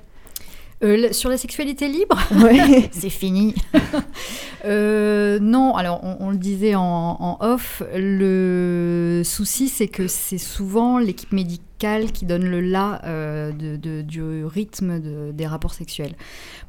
[0.84, 2.18] Euh, sur la sexualité libre?
[2.44, 2.90] Ouais.
[2.92, 3.56] C'est fini.
[4.66, 6.82] Non, alors on, on le disait en,
[7.20, 13.52] en off, le souci c'est que c'est souvent l'équipe médicale qui donne le là euh,
[13.54, 16.14] de- de- du rythme de- des rapports sexuels.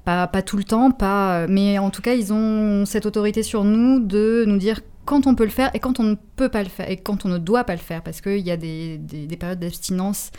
[0.05, 3.65] Pas, pas tout le temps, pas, mais en tout cas ils ont cette autorité sur
[3.65, 4.81] nous de nous dire
[5.11, 7.25] quand on peut le faire et quand on ne peut pas le faire et quand
[7.25, 10.31] on ne doit pas le faire parce qu'il y a des, des- des périodes d'abstinence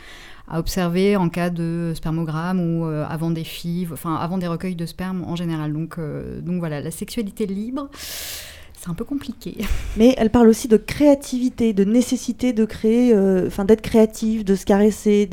[0.48, 4.74] à observer en cas de spermogramme ou euh, avant des fives, enfin avant des recueils
[4.74, 5.74] de sperme en général.
[5.74, 7.90] Donc, euh, donc voilà, la sexualité libre,
[8.74, 9.58] c'est un peu compliqué.
[9.98, 14.54] Mais elle parle aussi de créativité, de nécessité de créer, euh, enfin d'être créatif, de
[14.54, 15.26] se caresser,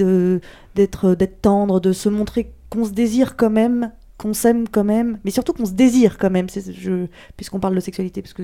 [0.76, 5.32] d'être tendre, de se montrer qu'on se désire quand même, qu'on s'aime quand même, mais
[5.32, 6.48] surtout qu'on se désire quand même.
[6.50, 7.08] c'est- je-
[7.38, 8.44] Puisqu'on parle de sexualité, parce que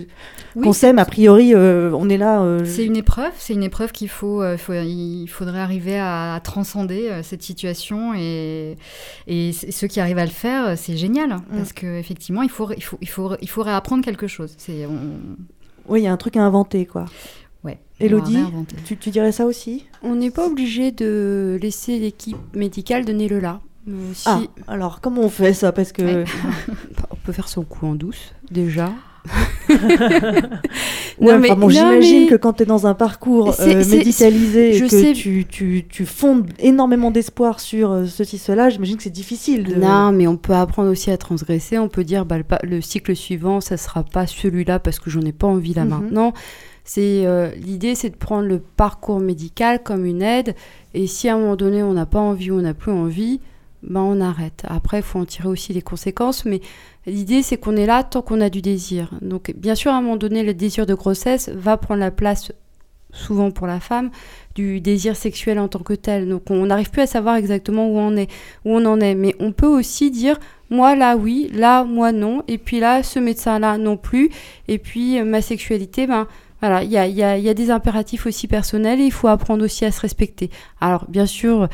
[0.56, 2.42] Oui, qu'on c'est- s'aime a priori, euh, on est là.
[2.42, 6.34] euh, C'est une épreuve, c'est une épreuve qu'il faut, euh, faut- il faudrait arriver à,
[6.36, 8.78] à transcender euh, cette situation et,
[9.52, 11.42] ceux qui arrivent à le faire, c'est génial Mm.
[11.58, 14.54] parce qu'effectivement, il faut, il, faut, il, faut, il faut réapprendre quelque chose.
[14.58, 15.36] C'est, on-
[15.90, 17.06] Oui, il y a un truc à inventer, quoi.
[17.64, 17.80] Ouais.
[18.00, 18.40] Elodie,
[18.86, 19.86] tu, tu dirais ça aussi?
[20.04, 23.60] On n'est pas obligé de laisser l'équipe médicale donner le là.
[24.14, 26.26] Si- Ah, alors comment on fait ça Parce que Ouais.
[27.12, 28.92] on peut faire son coup en douce, déjà.
[31.18, 33.54] Ouais, Non, mais- enfin bon, non, j'imagine mais- que quand tu es dans un parcours
[33.54, 37.92] C'est- euh, c'est- médicalisé et je que sais- tu, tu, tu fondes énormément d'espoir sur
[37.92, 39.64] euh, ceci, cela, j'imagine que c'est difficile.
[39.64, 39.76] De...
[39.76, 41.80] Non, mais on peut apprendre aussi à transgresser.
[41.80, 45.32] On peut dire bah, le cycle suivant, ça sera pas celui-là parce que j'en ai
[45.32, 45.90] pas envie là Mhm.
[45.90, 46.34] maintenant.
[46.84, 50.54] C'est euh, l'idée, c'est de prendre le parcours médical comme une aide.
[50.94, 53.40] Et si à un moment donné on n'a pas envie ou on n'a plus envie,
[53.88, 54.64] ben on arrête.
[54.68, 56.62] Après, il faut en tirer aussi les conséquences, mais
[57.06, 59.12] l'idée c'est qu'on est là tant qu'on a du désir.
[59.22, 62.52] Donc bien sûr, à un moment donné, le désir de grossesse va prendre la place
[63.12, 64.12] souvent pour la femme,
[64.56, 66.28] du désir sexuel en tant que tel.
[66.28, 68.30] Donc on n'arrive plus à savoir exactement où on est,
[68.66, 69.16] où on en est.
[69.16, 70.38] Mais on peut aussi dire,
[70.70, 74.30] moi là oui, là moi non, et puis là ce médecin là non plus,
[74.68, 76.28] et puis ma sexualité, ben
[76.68, 79.86] voilà, il y a, y a- des impératifs aussi personnels et il faut apprendre aussi
[79.86, 80.50] à se respecter.
[80.82, 81.70] Alors bien sûr,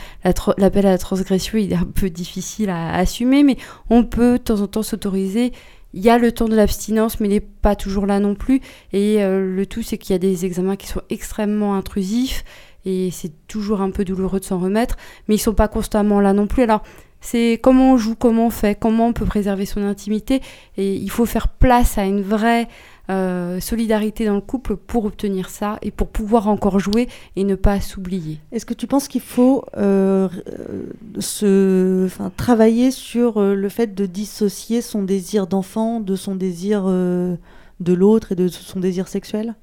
[0.57, 3.57] l'appel à la transgression, il est un peu difficile à, à assumer, mais
[3.89, 5.53] on peut de temps en temps s'autoriser.
[5.93, 8.61] Il y a le temps de l'abstinence, mais il n'est pas toujours là non plus.
[8.93, 12.45] Et euh, le tout, c'est qu'il y a des examens qui sont extrêmement intrusifs
[12.85, 16.33] et c'est toujours un peu douloureux de s'en remettre, mais ils sont pas constamment là
[16.33, 16.63] non plus.
[16.63, 16.81] Alors
[17.21, 20.41] C'est comment on joue, comment on fait, comment on peut préserver son intimité.
[20.77, 22.67] Et il faut faire place à une vraie
[23.09, 27.55] euh, solidarité dans le couple pour obtenir ça et pour pouvoir encore jouer et ne
[27.55, 28.39] pas s'oublier.
[28.51, 30.29] Est-ce que tu penses qu'il faut euh,
[32.37, 37.37] travailler sur euh, le fait de dissocier son désir d'enfant de son désir de
[37.93, 39.55] l'autre et de son désir sexuel?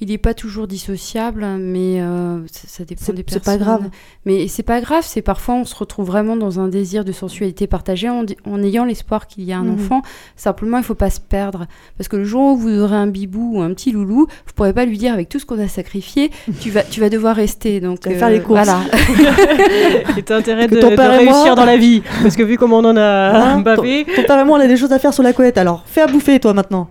[0.00, 3.58] Il n'est pas toujours dissociable, mais euh, ça, ça dépend C'est- des c'est personnes.
[3.58, 3.82] pas grave.
[4.26, 7.66] Mais c'est pas grave, c'est parfois on se retrouve vraiment dans un désir de sensualité
[7.66, 8.26] partagée en,
[8.62, 9.74] ayant l'espoir qu'il y a un Mhm.
[9.74, 10.02] enfant.
[10.36, 11.66] Simplement, il faut pas se perdre.
[11.96, 14.72] Parce que le jour où vous aurez un bibou ou un petit loulou, vous pourrez
[14.74, 16.30] pas lui dire avec tout ce qu'on a sacrifié,
[16.60, 17.80] tu vas, tu vas devoir rester.
[17.80, 18.64] Donc, Tu vas faire les courses.
[18.66, 18.80] Voilà.
[20.16, 22.02] Et t'as intérêt de, ton de père et réussir moi- dans la vie.
[22.22, 24.04] Parce que vu comment on en a Hein, bavé.
[24.04, 25.82] ton, ton père et moi, on a des choses à faire sur la couette, alors
[25.86, 26.88] fais à bouffer toi maintenant.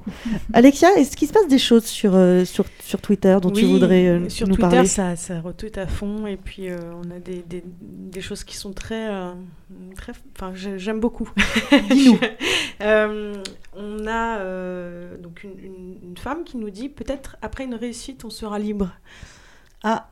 [0.54, 4.06] Alexia, est-ce qu'il se passe des choses sur, euh, sur, sur Twitter dont tu voudrais
[4.08, 7.18] euh, sur nous Twitter, parler ça, ça retweet à fond et puis euh, on a
[7.20, 9.34] des, des, des choses qui sont très, euh,
[9.96, 11.30] très, enfin j'ai- j'aime beaucoup.
[11.92, 12.20] Dis-nous.
[12.82, 13.42] Euh,
[13.74, 14.38] on a
[15.18, 18.92] donc une, une- une femme qui nous dit peut-être après une réussite on sera libre.
[19.82, 20.10] Ah.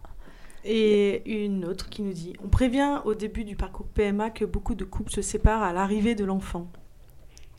[0.64, 4.76] Et une autre qui nous dit on prévient au début du parcours PMA que beaucoup
[4.76, 6.72] de couples se séparent à l'arrivée de l'enfant.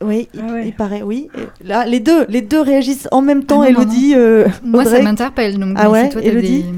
[0.05, 1.29] Oui, il, Ah il paraît, oui.
[1.37, 4.13] Et Là, les deux, les deux réagissent en même temps, Ah non, non, Elodie.
[4.15, 5.57] euh, Moi, ça m'interpelle.
[5.59, 6.73] Donc, Ah mais ouais, toi, Elodie des-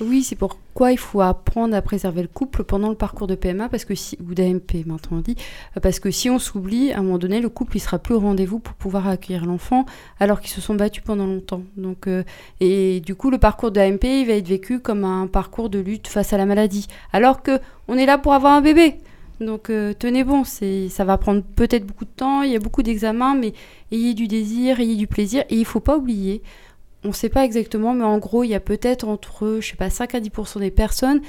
[0.00, 3.68] Oui, c'est pourquoi il faut apprendre à préserver le couple pendant le parcours de PMA
[3.68, 5.34] parce que si, ou d'AMP maintenant on dit,
[5.76, 8.14] euh, parce que si on s'oublie, à un moment donné, le couple il sera plus
[8.14, 9.86] au rendez-vous pour pouvoir accueillir l'enfant
[10.20, 11.62] alors qu'ils se sont battus pendant longtemps.
[11.76, 12.22] Donc, euh,
[12.60, 15.80] et du coup, le parcours de AMP il va être vécu comme un parcours de
[15.80, 17.58] lutte face à la maladie, alors que
[17.88, 18.98] on est là pour avoir un bébé.
[19.40, 22.82] Donc euh, tenez bon, ça va prendre peut-être beaucoup de temps, il y a beaucoup
[22.82, 23.52] d'examens, mais
[23.92, 26.42] ayez du désir, ayez du plaisir, et il faut pas oublier
[27.04, 29.76] on ne sait pas exactement, mais en gros, il y a peut-être entre, je sais
[29.76, 31.20] pas, 5 à 10% des personnes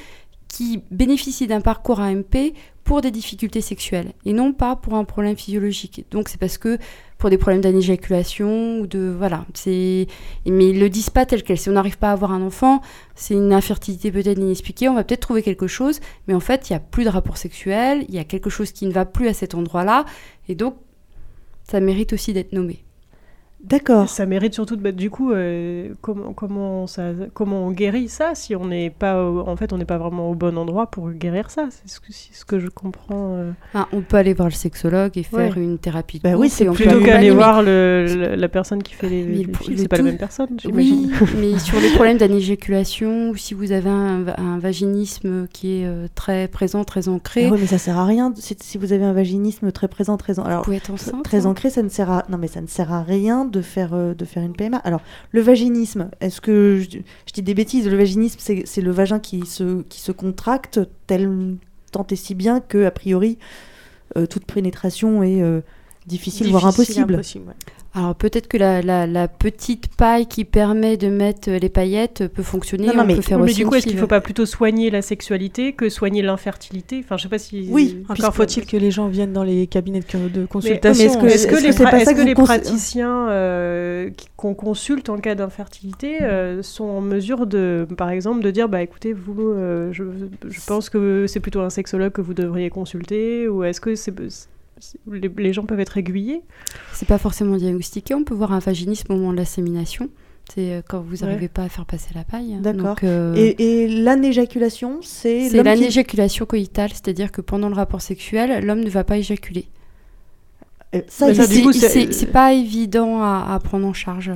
[0.47, 2.53] qui bénéficient d'un parcours AMP
[2.89, 6.07] pour des difficultés sexuelles et non pas pour un problème physiologique.
[6.09, 6.79] Donc c'est parce que
[7.19, 10.07] pour des problèmes d'anéjaculation ou de voilà, c'est
[10.47, 11.59] mais ils le disent pas tel quel.
[11.59, 12.81] Si on n'arrive pas à avoir un enfant,
[13.13, 16.73] c'est une infertilité peut-être inexpliquée, on va peut-être trouver quelque chose, mais en fait, il
[16.73, 19.27] y a plus de rapport sexuel, il y a quelque chose qui ne va plus
[19.27, 20.05] à cet endroit-là
[20.47, 20.75] et donc
[21.65, 22.83] ça mérite aussi d'être nommé.
[23.63, 24.07] D'accord.
[24.07, 28.33] Ça mérite surtout de mettre du coup euh, comment comment ça comment on guérit ça
[28.33, 31.09] si on n'est pas au- en fait on n'est pas vraiment au bon endroit pour
[31.11, 33.51] guérir ça c'est ce que c'est ce que je comprends euh.
[33.73, 35.63] Ah, on peut aller voir le sexologue et faire Ouais.
[35.63, 38.47] une thérapie de Bah oui, c'est et on peut plutôt qu'aller voir le, le- la
[38.47, 41.59] personne qui fait les, Mais les le- c'est pas la même personne j'imagine Oui, mais
[41.59, 42.17] sur les problèmes
[42.59, 47.47] d'anéjaculation ou si vous avez un, un vaginisme qui est euh, très présent, très ancré,
[47.47, 50.39] Ah ouais, mais ça sert à rien si, vous avez un vaginisme très présent, très,
[50.39, 51.49] en- alors, pouvez être enceinte, très hein.
[51.49, 54.13] ancré, ça ne sert à non mais ça ne sert à rien de faire euh,
[54.13, 54.77] de faire une PMA.
[54.77, 56.99] Alors le vaginisme, est-ce que je,
[57.33, 61.57] dis des bêtises Le vaginisme, c'est le vagin qui se contracte tel
[61.91, 63.37] tant et si bien que a priori
[64.17, 65.41] euh, toute pénétration est
[66.09, 67.13] difficile, voire impossible.
[67.13, 67.53] impossible, ouais.
[67.95, 72.43] Alors peut-être que la, la- la petite paille qui permet de mettre les paillettes peut
[72.43, 72.85] fonctionner.
[72.87, 74.01] Non, non, on mais- peut faire Oui, mais aussi du coup est-ce qu'il fibre.
[74.01, 77.01] faut pas plutôt soigner la sexualité que soigner l'infertilité?
[77.03, 80.01] Enfin je sais pas si Oui, encore faut-il que les gens viennent dans les cabinets
[80.01, 81.03] de, consultation.
[81.03, 86.85] est-ce que, les, que que praticiens euh, qui- qu'on consulte en cas d'infertilité euh, sont
[86.85, 90.03] en mesure de, par exemple, de dire, bah écoutez, vous, euh, je,
[90.47, 94.13] je pense que c'est plutôt un sexologue que vous devriez consulter, ou est-ce que c'est,
[94.29, 94.47] c'est-
[95.11, 96.41] les, les gens peuvent être aiguillés
[96.93, 98.13] C'est pas forcément diagnostiqué.
[98.15, 100.09] On peut voir un vaginisme au moment de l'insémination.
[100.53, 101.27] C'est euh, quand vous Ouais.
[101.27, 102.57] n'arrivez pas à faire passer la paille.
[102.61, 102.95] D'accord.
[103.03, 108.65] Euh, Et, et l'anéjaculation, c'est C'est qui- l'anéjaculation coïtale, c'est-à-dire que pendant le rapport sexuel,
[108.65, 109.67] l'homme ne va pas éjaculer.
[110.95, 114.31] Euh, ça, C'est- pas évident à, à prendre en charge.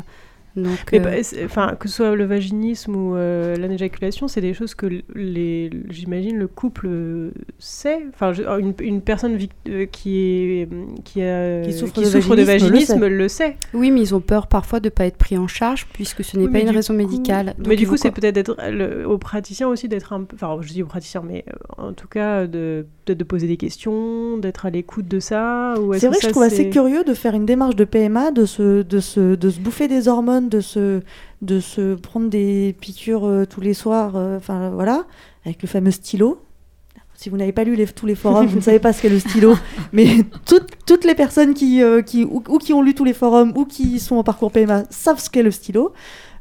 [0.56, 4.76] Donc, Mais euh, bah, que ce soit le vaginisme ou euh, l'anéjaculation, c'est des choses
[4.76, 4.86] que
[5.16, 8.00] les, j'imagine le couple euh, sait.
[8.14, 9.38] Enfin, je- une, une personne
[9.92, 10.70] qui est
[11.04, 13.10] qui, a, Qui souffre qui de souffre de vaginisme le vaginisme sait.
[13.10, 13.58] le sait.
[13.74, 16.38] oui, mais ils ont peur parfois de ne pas être pris en charge puisque ce
[16.38, 17.56] n'est Oui, pas une raison coup- médicale.
[17.68, 20.36] mais du coup, c'est peut-être d'être aux praticiens aussi d'être un peu.
[20.36, 23.58] Enfin, je dis aux praticiens, mais euh, en tout cas, de, peut-être de poser des
[23.58, 25.74] questions, d'être à l'écoute de ça.
[25.80, 28.32] Ou C'est vrai que ça, je trouve assez curieux de faire une démarche de PMA,
[28.32, 31.02] de se, de se, de se bouffer des hormones, de se,
[31.42, 35.06] de se prendre des piqûres euh, tous les soirs, euh, enfin voilà,
[35.46, 36.40] avec le fameux stylo.
[37.16, 39.10] Si vous n'avez pas lu les- tous les forums, vous ne savez pas ce qu'est
[39.10, 39.56] le stylo,
[39.94, 40.08] mais
[40.46, 43.54] toutes, toutes les personnes qui, euh, qui ou, ou qui ont lu tous les forums
[43.56, 45.94] ou qui sont en parcours PMA savent ce qu'est le stylo.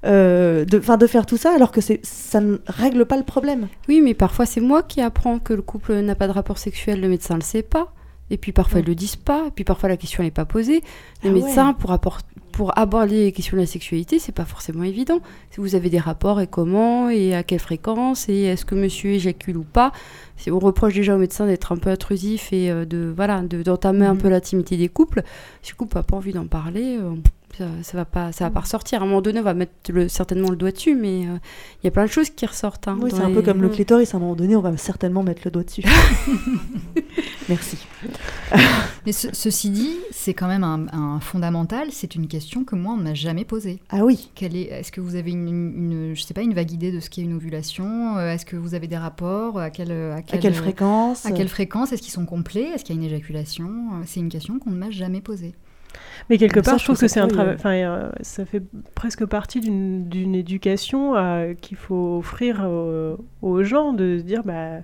[0.05, 3.69] Euh, de, 'fin, de faire tout ça alors que ça ne règle pas le problème.
[3.89, 7.01] Oui, mais parfois c'est moi qui apprends que le couple n'a pas de rapport sexuel,
[7.01, 7.93] le médecin ne le sait pas.
[8.33, 10.83] Et puis parfois ils le disent pas, et puis parfois la question n'est pas posée.
[11.23, 11.99] Les Ah médecins, ouais.
[12.53, 15.21] pour, aborder les questions de la sexualité, c'est pas forcément évident.
[15.51, 19.11] Si vous avez des rapports et comment, et à quelle fréquence, et est-ce que monsieur
[19.11, 19.93] éjacule ou pas.
[20.37, 23.63] Si on reproche déjà aux médecins d'être un peu intrusif et euh, de voilà de-
[23.63, 24.21] d'entamer un Mhm.
[24.21, 25.23] peu l'intimité des couples,
[25.63, 27.15] si le couple n'a pas envie d'en parler, euh,
[27.59, 29.01] ça, ça va pas ça va pas ressortir.
[29.01, 31.37] À un moment donné, on va mettre le- certainement le doigt dessus, mais euh,
[31.83, 32.89] il y a plein de choses qui ressortent.
[32.89, 35.23] hein, Oui, c'est un peu comme le clitoris, à un moment donné, on va certainement
[35.23, 35.83] mettre le doigt dessus.
[37.49, 37.77] Merci.
[39.07, 41.89] Mais ce- ceci dit, c'est quand même un, un fondamental.
[41.91, 43.81] C'est une question que moi, on ne m'a jamais posée.
[43.91, 44.31] Ah oui.
[44.35, 47.01] Quelle est, est-ce que vous avez une, une- je sais pas, une vague idée de
[47.01, 48.17] ce qu'est une ovulation?
[48.19, 49.59] Euh, Est-ce que vous avez des rapports?
[49.59, 51.27] À quelle, à quelle, quelle fréquence?
[51.27, 51.93] À quelle fréquence?
[51.93, 52.71] Est-ce qu'ils sont complets?
[52.75, 53.67] Est-ce qu'il y a une éjaculation?
[53.95, 55.55] Euh, C'est une question qu'on ne m'a jamais posée.
[56.31, 57.55] Mais quelque ça, part, je trouve que c'est un travail.
[57.55, 58.63] Enfin, euh, ça fait
[58.95, 64.43] presque partie d'une d'une éducation euh, qu'il faut offrir aux, aux gens, de se dire,
[64.45, 64.79] bah,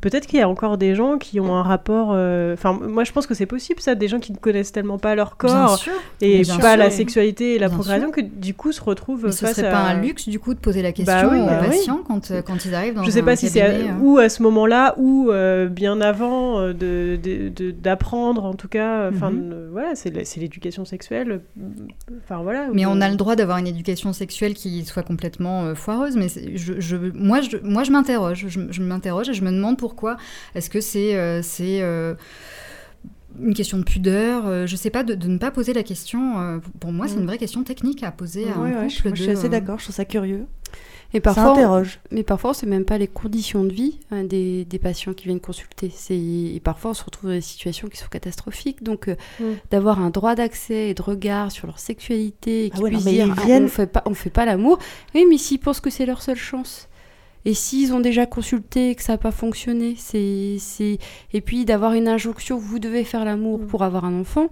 [0.00, 2.10] peut-être qu'il y a encore des gens qui ont un rapport.
[2.12, 4.98] euh, Enfin, moi, je pense que c'est possible, ça, des gens qui ne connaissent tellement
[4.98, 5.92] pas leur corps sûr.
[6.20, 6.76] et pas sûr.
[6.76, 8.16] la sexualité et la procréation, sûr.
[8.16, 9.72] que du coup se retrouvent Mais ce face serait à.
[9.72, 11.68] pas un luxe du coup de poser la question Bah oui, aux bah oui.
[11.68, 13.92] patients quand, euh, quand ils arrivent dans Je sais un pas si c'est euh.
[14.00, 18.68] ou à ce moment-là ou euh, bien avant euh, de- de- de- d'apprendre en tout
[18.68, 19.08] cas.
[19.10, 19.68] Enfin, Mhm.
[19.72, 21.40] voilà, c'est l'éducation sexuelle.
[22.24, 22.68] Enfin voilà.
[22.72, 26.16] Mais on a le droit d'avoir une éducation sexuelle qui soit complètement foireuse.
[26.16, 28.46] Mais je, je- moi, je, moi, je m'interroge.
[28.48, 30.16] Je, m'interroge et je me demande pourquoi.
[30.54, 32.14] Est-ce que c'est euh, c'est euh,
[33.40, 36.40] une question de pudeur euh, Je sais pas, de, de ne pas poser la question.
[36.40, 37.20] euh, pour moi, c'est Mm.
[37.20, 38.90] une vraie question technique à poser à Ouais, un ouais, couple.
[39.02, 40.46] je, moi, je suis assez euh, d'accord, je trouve ça curieux.
[41.12, 41.98] Et Ça parfois, interroge.
[42.12, 45.40] Mais parfois, c'est même pas les conditions de vie hein, des, des patients qui viennent
[45.40, 45.90] consulter.
[46.10, 48.84] Et parfois, on se retrouve dans des situations qui sont catastrophiques.
[48.84, 49.44] Donc, euh, Mm.
[49.72, 52.96] d'avoir un droit d'accès et de regard sur leur sexualité, et qu'ils Ah ouais, non,
[52.98, 54.78] puissent mais dire ils Ah, viennent- on fait pas, on fait pas l'amour.
[55.16, 56.86] Oui, mais s'ils pensent que c'est leur seule chance.
[57.44, 60.98] Et s'ils ont déjà consulté et que ça n'a pas fonctionné, c'est, c'est...
[61.32, 64.48] et puis d'avoir une injonction, vous devez faire l'amour pour avoir un enfant,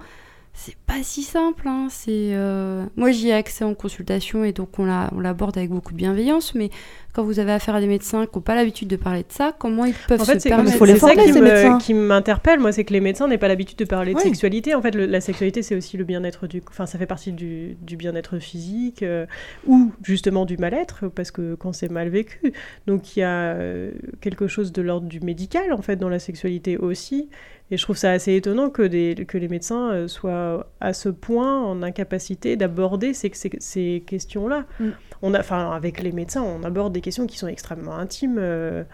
[0.54, 1.68] c'est pas si simple.
[1.68, 1.88] hein.
[1.90, 5.70] C'est, euh, Moi, j'y ai accès en consultation et donc on, la, on l'aborde avec
[5.70, 6.70] beaucoup de bienveillance, mais
[7.18, 9.52] quand vous avez affaire à des médecins qui n'ont pas l'habitude de parler de ça,
[9.58, 12.84] comment ils peuvent En fait, se permettre c'est ça qui me- qui m'interpelle, moi, c'est
[12.84, 14.76] que les médecins n'aient pas l'habitude de parler de sexualité.
[14.76, 17.76] En fait, le- la sexualité, c'est aussi le bien-être du, enfin, ça fait partie du,
[17.82, 19.26] du bien-être physique euh,
[19.66, 22.52] ou justement du mal-être, parce que quand c'est mal vécu.
[22.86, 23.90] Donc, il y a euh,
[24.20, 27.28] quelque chose de l'ordre du médical, en fait, dans la sexualité aussi.
[27.70, 31.10] Et je trouve ça assez étonnant que, des, que les médecins euh, soient à ce
[31.10, 34.64] point en incapacité d'aborder ces, ces, ces questions-là.
[34.80, 34.86] Mm.
[35.20, 38.36] On a, enfin, avec les médecins, on aborde des questions qui sont extrêmement intimes.
[38.38, 38.84] euh,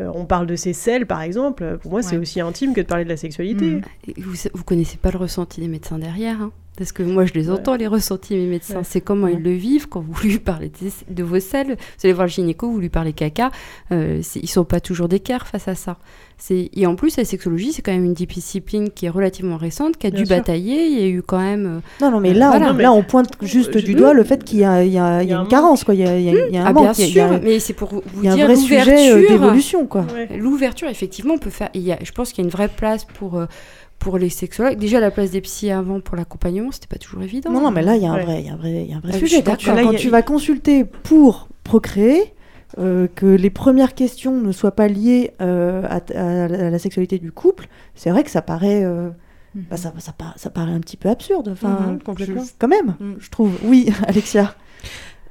[0.00, 1.78] euh, on parle de ces selles, par exemple.
[1.82, 3.72] Pour moi, c'est aussi intime que de parler de la sexualité.
[3.76, 3.82] Mm.
[4.18, 7.50] Vous, vous connaissez pas le ressenti des médecins derrière, hein parce que moi je les
[7.50, 8.78] entends les ressentis mes médecins.
[8.78, 8.84] Ouais.
[8.84, 9.34] C'est comment Ouais.
[9.34, 11.76] ils le vivent quand vous lui parlez de, de vos selles.
[11.76, 13.50] Vous allez voir le gynéco, vous lui parlez caca,
[13.92, 15.98] euh, ils sont pas toujours d'équerre face à ça.
[16.44, 19.96] C'est et en plus la sexologie c'est quand même une discipline qui est relativement récente,
[19.96, 20.34] qui a Bien dû sûr.
[20.36, 20.86] batailler.
[20.86, 21.66] Il y a eu quand même.
[21.66, 22.72] euh, Non, non, mais euh, là, voilà.
[22.72, 25.22] on, là, on pointe juste du doigt le fait qu'il y a, il y a-
[25.22, 25.94] il y a une carence, quoi.
[25.94, 26.82] Il y a, il y a- un Ah, manque.
[26.96, 28.56] bien il y a- sûr, mais c'est pour vous il y a un dire vrai
[28.56, 28.80] sujet
[29.12, 29.38] euh, l'ouverture.
[29.38, 30.04] d'évolution, quoi.
[30.36, 31.68] L'ouverture, effectivement, on peut faire.
[31.74, 33.36] il y a- je pense qu'il y a une vraie place pour.
[33.38, 33.46] euh,
[34.00, 37.52] pour les sexologues, déjà la place des psys avant pour l'accompagnement, c'était pas toujours évident.
[37.52, 38.24] Non, non, mais là, il y a un Ouais.
[38.24, 39.44] vrai, il y a un vrai, il y a un vrai sujet.
[39.44, 42.34] Quand, a- tu vas consulter pour procréer,
[42.78, 46.78] euh, que les premières questions ne soient pas liées euh, à, à la- à la
[46.78, 49.10] sexualité du couple, c'est vrai que ça paraît, euh,
[49.54, 51.48] bah, ça, ça, par- ça paraît un petit peu absurde.
[51.52, 51.98] Enfin, Mhm,
[52.58, 53.12] quand même, Mm.
[53.18, 53.52] je trouve.
[53.64, 54.54] Oui, Alexia.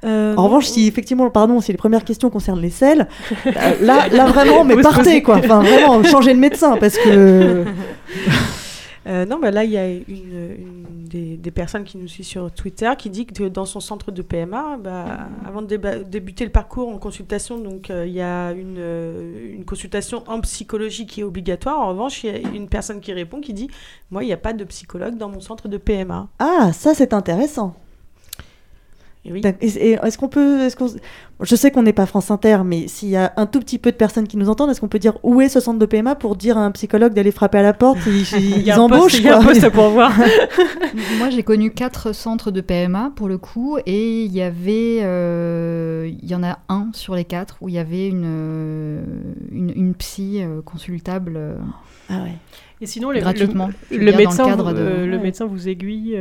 [0.04, 3.06] En non, revanche, si effectivement, pardon, si les premières questions concernent les selles,
[3.46, 5.36] euh, là, là vraiment, mais partez quoi.
[5.36, 7.64] Enfin, vraiment, changez de médecin parce que.
[9.06, 12.50] Non, bah là, il y a une, une des, des personnes qui nous suivent sur
[12.50, 16.50] Twitter qui dit que dans son centre de PMA, bah, avant de déba- débuter le
[16.50, 21.20] parcours en consultation, donc euh, il y a une, euh, une consultation en psychologie qui
[21.20, 21.78] est obligatoire.
[21.80, 23.68] En revanche, il y a une personne qui répond qui dit
[24.10, 26.28] Moi, il n'y a pas de psychologue dans mon centre de PMA.
[26.38, 27.74] Ah, ça c'est intéressant.
[29.24, 29.40] Et oui.
[29.40, 30.88] D'ac- et- et Est-ce qu'on peut, est-ce qu'on,
[31.40, 33.92] je sais qu'on n'est pas France Inter, mais s'il y a un tout petit peu
[33.92, 36.16] de personnes qui nous entendent, est-ce qu'on peut dire où est ce centre de PMA
[36.16, 39.14] pour dire à un psychologue d'aller frapper à la porte Ils, embauchent.
[39.14, 39.52] il y a un quoi.
[39.52, 40.12] poste pour voir.
[41.18, 46.10] Moi, j'ai connu quatre centres de PMA pour le coup, et il y avait, euh,
[46.20, 49.02] il y en a un sur les quatre où il y avait une euh,
[49.52, 51.34] une, une psy euh, consultable.
[51.36, 51.54] euh,
[52.08, 52.32] Ah ouais.
[52.80, 53.70] Et sinon, les- gratuitement.
[53.92, 55.22] le, médecin, cadre vous, de- euh, le Ouais.
[55.22, 56.16] médecin vous aiguille.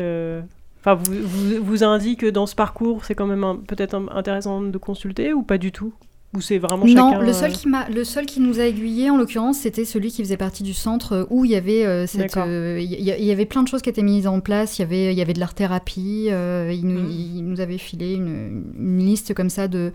[0.81, 4.61] Enfin, vous, vous, vous indique que dans ce parcours, c'est quand même un- peut-être intéressant
[4.61, 5.93] de consulter ou pas du tout?
[6.33, 8.63] Ou c'est vraiment Non, chacun le seul euh, qui m'a, le seul qui nous a
[8.63, 12.07] aiguillés en l'occurrence, c'était celui qui faisait partie du centre où il y avait euh,
[12.07, 14.79] cette, euh, il y, il y avait plein de choses qui étaient mises en place.
[14.79, 16.27] Il y avait, il y avait de l'art thérapie.
[16.31, 19.91] euh, il, nous, il nous avait filé une, une liste comme ça de.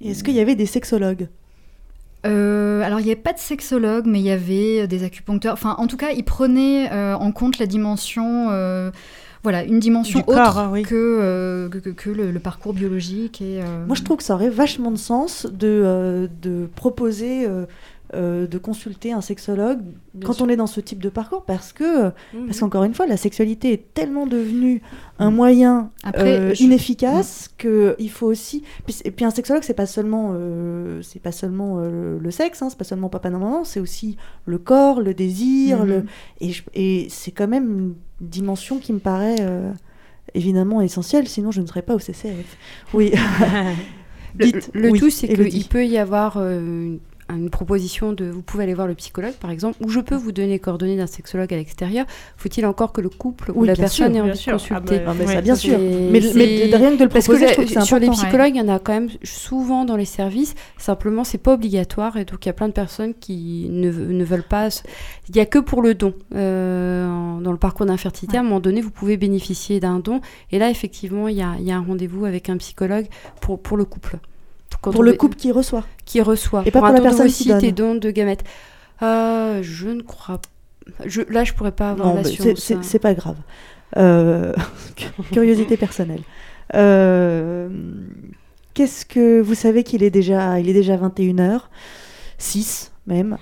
[0.00, 1.26] Est-ce qu'il y avait des sexologues?
[2.26, 5.52] Euh, alors, il n'y avait pas de sexologue, mais il y avait euh, des acupuncteurs.
[5.54, 8.48] Enfin, en tout cas, ils prenaient euh, en compte la dimension.
[8.50, 8.90] euh,
[9.42, 10.82] voilà, une dimension Du corps, autre hein, oui.
[10.82, 13.40] que, que, que- que le, le parcours biologique.
[13.40, 17.46] Et, Moi, je trouve que ça aurait vachement de sens de, de proposer,
[18.14, 19.80] euh, de consulter un sexologue
[20.14, 20.46] Bien quand sûr.
[20.46, 22.46] on est dans ce type de parcours, parce que, Mhm.
[22.46, 24.80] parce qu'encore une fois, la sexualité est tellement devenue
[25.18, 28.62] un moyen Après, euh, je- inefficace que il faut aussi.
[28.84, 32.62] puis Et puis un sexologue, c'est pas seulement, euh, c'est pas seulement euh, le sexe,
[32.62, 35.86] hein, c'est pas seulement papa non maman, c'est aussi le corps, le désir, Mhm.
[35.88, 36.04] le
[36.40, 37.94] et, je- et c'est quand même une
[38.28, 39.72] dimension qui me paraît euh,
[40.34, 42.56] évidemment essentielle, sinon je ne serais pas au CCF.
[42.94, 43.10] Oui.
[44.38, 46.96] Le, Dites, le oui, tout, c'est qu'il peut y avoir euh,
[47.28, 50.32] une, proposition de vous pouvez aller voir le psychologue, par exemple, ou je peux vous
[50.32, 52.06] donner les coordonnées d'un sexologue à l'extérieur.
[52.36, 54.52] Faut-il encore que le couple ou Oui, la personne sûr, ait bien envie de sûr.
[54.52, 55.78] consulter Ah bah, Ah, ça, bien sûr.
[55.78, 58.58] Mais- rien que de le Parce que proposer, je que c'est sur les psychologues, il
[58.58, 60.54] y en a quand même souvent dans les services.
[60.78, 64.24] Simplement, c'est pas obligatoire et donc il y a plein de personnes qui ne, ne
[64.24, 64.68] veulent pas.
[65.28, 66.14] Il y a que pour le don.
[66.34, 70.20] Euh, dans le parcours d'infertilité, à un moment donné, vous pouvez bénéficier d'un don.
[70.52, 73.06] Et là, effectivement, il y a, il y a un rendez-vous avec un psychologue
[73.40, 74.18] pour, pour le couple.
[74.86, 75.84] Quand Pour le couple qui reçoit.
[76.04, 76.62] Qui reçoit.
[76.64, 78.44] Et pas pour la personne qui et don de gamètes.
[79.02, 81.04] Euh, je ne crois pas.
[81.04, 83.00] Je, là, je pourrais pas avoir Non, mais la c'est- c'est hein.
[83.02, 83.34] pas grave.
[83.96, 84.52] Euh,
[85.32, 86.22] curiosité personnelle.
[86.76, 87.68] Euh,
[88.74, 91.62] Qu'est-ce que vous savez qu'il est déjà, il est déjà 21h,
[92.38, 93.38] 6 même.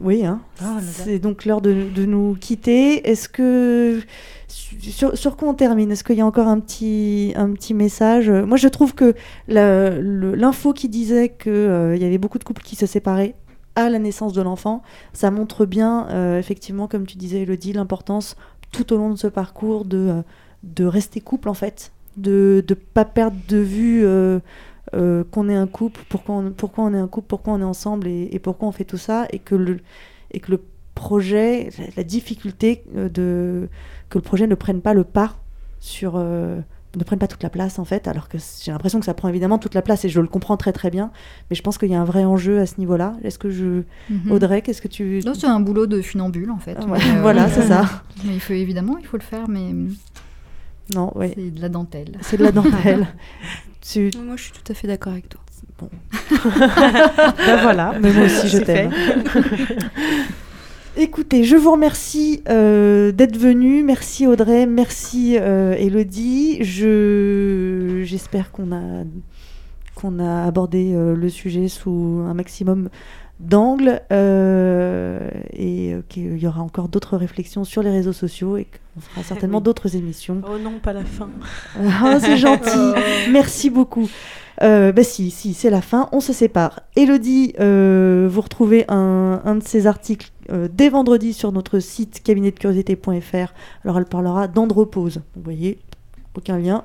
[0.00, 0.40] Oui, hein.
[0.80, 3.08] c'est donc l'heure de, de nous quitter.
[3.08, 4.00] Est-ce que
[4.48, 5.90] sur, sur quoi on termine?
[5.90, 8.30] Est-ce qu'il y a encore un petit, un petit message?
[8.30, 9.14] Moi, je trouve que
[9.48, 13.34] l'info qui disait qu'il y avait beaucoup de couples qui se séparaient
[13.74, 14.82] à la naissance de l'enfant,
[15.12, 18.36] ça montre bien, euh, effectivement, comme tu disais, Elodie, l'importance
[18.70, 20.22] tout au long de ce parcours de, euh,
[20.62, 24.40] de rester couple, en fait, de ne pas perdre de vue euh,
[24.94, 27.64] euh, qu'on est un couple, pourquoi on, pourquoi on est un couple, pourquoi on est
[27.64, 29.78] ensemble et, et pourquoi on fait tout ça, et que le,
[30.32, 30.60] et que le
[30.94, 33.68] projet, la, la difficulté euh, de
[34.10, 35.36] que le projet ne prenne pas le pas
[35.80, 36.60] sur euh,
[36.94, 39.28] ne prenne pas toute la place en fait, alors que j'ai l'impression que ça prend
[39.28, 41.10] évidemment toute la place et je le comprends très très bien,
[41.48, 43.16] mais je pense qu'il y a un vrai enjeu à ce niveau-là.
[43.24, 44.30] Est-ce que je Mhm.
[44.30, 46.76] Audrey, qu'est-ce que tu Non, c'est un boulot de funambule en fait.
[46.78, 46.84] Ah,
[47.22, 47.86] voilà, c'est ça.
[48.26, 49.72] Mais il faut évidemment, il faut le faire, mais
[50.94, 51.32] non, ouais.
[51.34, 52.18] c'est de la dentelle.
[52.20, 53.06] C'est de la dentelle.
[53.82, 55.40] Tu- Moi, je suis tout à fait d'accord avec toi.
[55.78, 55.88] Bon.
[57.46, 58.92] Ben voilà, mais moi aussi je t'aime.
[60.96, 63.82] Écoutez, je vous remercie euh, d'être venu.
[63.82, 66.62] Merci Audrey, merci euh, Elodie.
[66.62, 69.04] Je j'espère qu'on a
[69.94, 72.90] qu'on a abordé euh, le sujet sous un maximum
[73.42, 78.66] d'angles euh, et euh, qu'il y aura encore d'autres réflexions sur les réseaux sociaux et
[78.94, 79.64] qu'on fera certainement Oui.
[79.64, 80.40] d'autres émissions.
[80.48, 81.28] Oh non, pas la fin.
[81.78, 82.92] Ah, c'est gentil.
[83.30, 84.08] Merci beaucoup.
[84.62, 86.08] Euh, bah si, si, c'est la fin.
[86.12, 86.80] On se sépare.
[86.94, 90.30] Elodie, euh, vous retrouvez un, un de ces articles
[90.70, 93.52] dès vendredi sur notre site cabinetdecuriosité.fr.
[93.84, 95.22] Alors elle parlera d'andropause.
[95.34, 95.78] Vous voyez,
[96.36, 96.84] aucun lien.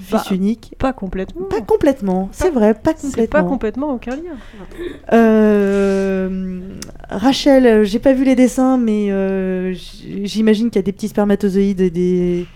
[0.00, 0.74] Fils Bah, unique.
[0.78, 1.46] Pas complètement.
[1.46, 3.26] Pas complètement, c'est vrai, pas complètement.
[3.42, 4.36] pas complètement aucun lien.
[5.12, 6.60] Euh,
[7.08, 11.80] Rachel, j'ai pas vu les dessins, mais euh, j'imagine qu'il y a des petits spermatozoïdes
[11.80, 12.46] et des.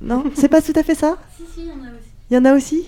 [0.00, 1.16] Non, c'est pas tout à fait ça?
[1.58, 2.01] Il y en a aussi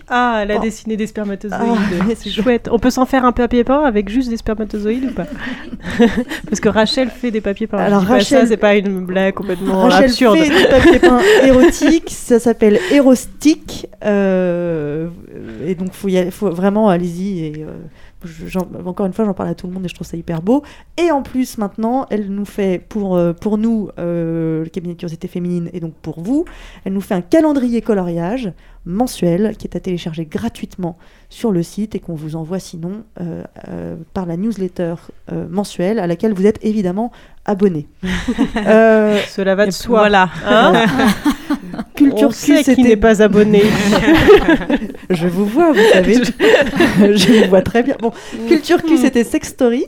[0.09, 0.61] Ah, elle a Oh.
[0.63, 1.61] dessiné des spermatozoïdes.
[2.01, 2.69] Ah, c'est chouette.
[2.73, 5.27] On peut s'en faire un papier peint avec juste des spermatozoïdes ou pas
[6.49, 7.79] Parce que Rachel fait des papiers peints.
[7.79, 10.39] Alors, pas Rachel- ça, c'est pas une blague complètement Rachel absurde.
[10.39, 13.89] fait du papier peint érotique, ça s'appelle Erostick.
[14.05, 15.09] euh,
[15.67, 17.45] et donc, faut, y aller- faut vraiment, allez-y.
[17.47, 17.73] Et, euh,
[18.25, 20.43] je- encore une fois, j'en parle à tout le monde et je trouve ça hyper
[20.43, 20.63] beau.
[20.97, 24.99] Et en plus, maintenant, elle nous fait, pour, euh, pour nous, euh, le cabinet de
[24.99, 26.45] curiosité féminine, et donc pour vous,
[26.85, 28.53] elle nous fait un calendrier coloriage
[28.87, 30.99] mensuel qui est à télécharger gratuitement
[31.31, 34.97] sur le site et qu'on vous envoie sinon euh, euh, par la newsletter
[35.33, 37.11] euh, mensuelle à laquelle vous êtes évidemment
[37.47, 37.89] abonné.
[38.67, 39.99] Euh, Cela va de soi.
[40.01, 40.29] voilà.
[40.47, 40.73] Hein
[42.11, 43.63] Culture On sait Q, qui c'était- n'est pas abonné.
[45.11, 46.15] je vous vois, vous savez.
[46.99, 47.97] je vous vois très bien.
[48.01, 48.13] Bon,
[48.49, 49.87] Culture Q, c'était Sex Story.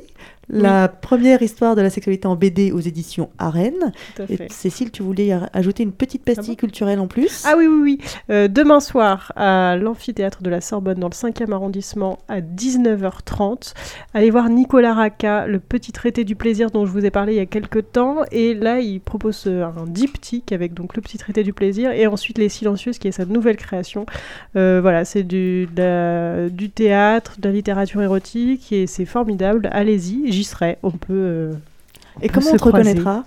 [0.49, 3.92] La première histoire de la sexualité en BD aux éditions Arène.
[4.49, 7.42] Cécile, tu voulais ajouter une petite pastille culturelle en plus?
[7.47, 7.99] Ah oui, oui, oui.
[8.30, 13.74] Euh, demain soir, à l'amphithéâtre de la Sorbonne, dans le 5e arrondissement, à 19h30.
[14.14, 17.36] Allez voir Nicolas Racca, le petit traité du plaisir dont je vous ai parlé il
[17.36, 18.18] y a quelques temps.
[18.32, 22.07] Et là, il propose euh, un diptyque avec donc le petit traité du plaisir et
[22.07, 24.07] ensuite Les Silencieuses, qui est sa nouvelle création.
[24.57, 29.68] Euh, voilà, c'est du, la- du théâtre, de la littérature érotique et c'est formidable.
[29.72, 30.78] Allez-y, j'y serai.
[30.82, 31.12] On peut.
[31.12, 31.53] euh,
[32.22, 32.91] Et peut comment se on te croiser.
[32.91, 33.24] reconnaîtra?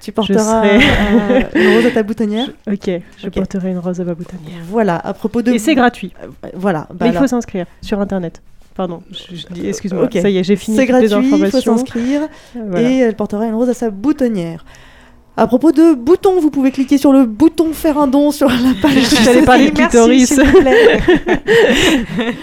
[0.00, 2.48] Tu porteras serai- euh, une rose à ta boutonnière?
[2.70, 4.60] Ok, je porterai une rose à ma boutonnière.
[4.68, 5.52] Voilà, à propos de...
[5.52, 6.12] Et c'est gratuit.
[6.22, 6.86] Euh, Voilà.
[6.90, 8.42] bah Mais il faut s'inscrire sur internet.
[8.74, 10.04] Pardon, je, je dis, excuse-moi.
[10.04, 10.18] Ok.
[10.20, 12.28] Ça y est, j'ai fini C'est gratuit, il faut s'inscrire.
[12.54, 12.88] Voilà.
[12.90, 14.64] Et elle portera une rose à sa boutonnière.
[15.38, 18.54] À propos de boutons, vous pouvez cliquer sur le bouton faire un don sur la
[18.80, 18.94] page.
[19.24, 20.28] J'allais parler de Merci, clitoris.
[20.28, 21.00] s'il vous plaît.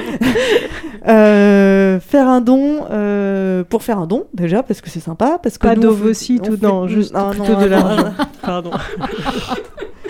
[1.05, 5.57] Euh, faire un don euh, pour faire un don déjà parce que c'est sympa parce
[5.57, 8.03] que Pas d'ovocytes ou non, juste Ah, plutôt non, de non, l'argent.
[8.05, 8.11] non.
[8.41, 8.71] Pardon.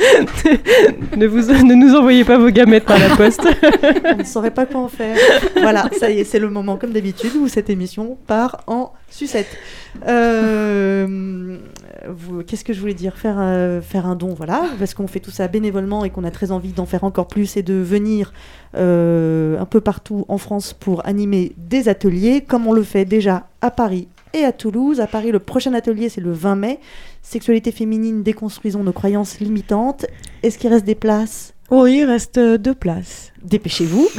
[1.18, 3.42] ne, vous, ne nous envoyez pas vos gamètes par la poste.
[4.06, 5.18] on ne saurait pas quoi en faire.
[5.62, 9.58] Voilà, ça y est, c'est le moment comme d'habitude où cette émission part en sucette.
[10.08, 11.58] Euh,
[12.48, 13.16] Qu'est-ce que je voulais dire?
[13.16, 16.32] Faire, euh, faire un don, voilà, parce qu'on fait tout ça bénévolement et qu'on a
[16.32, 18.34] très envie d'en faire encore plus et de venir
[18.76, 23.48] euh, un peu partout en France pour animer des ateliers, comme on le fait déjà
[23.62, 25.00] à Paris et à Toulouse.
[25.00, 26.80] À Paris, le prochain atelier, c'est le 20 mai.
[27.24, 30.06] Sexualité féminine, déconstruisons nos croyances limitantes.
[30.44, 31.54] Est-ce qu'il reste des places?
[31.72, 33.32] Oui, il reste euh, deux places.
[33.42, 34.08] Dépêchez-vous.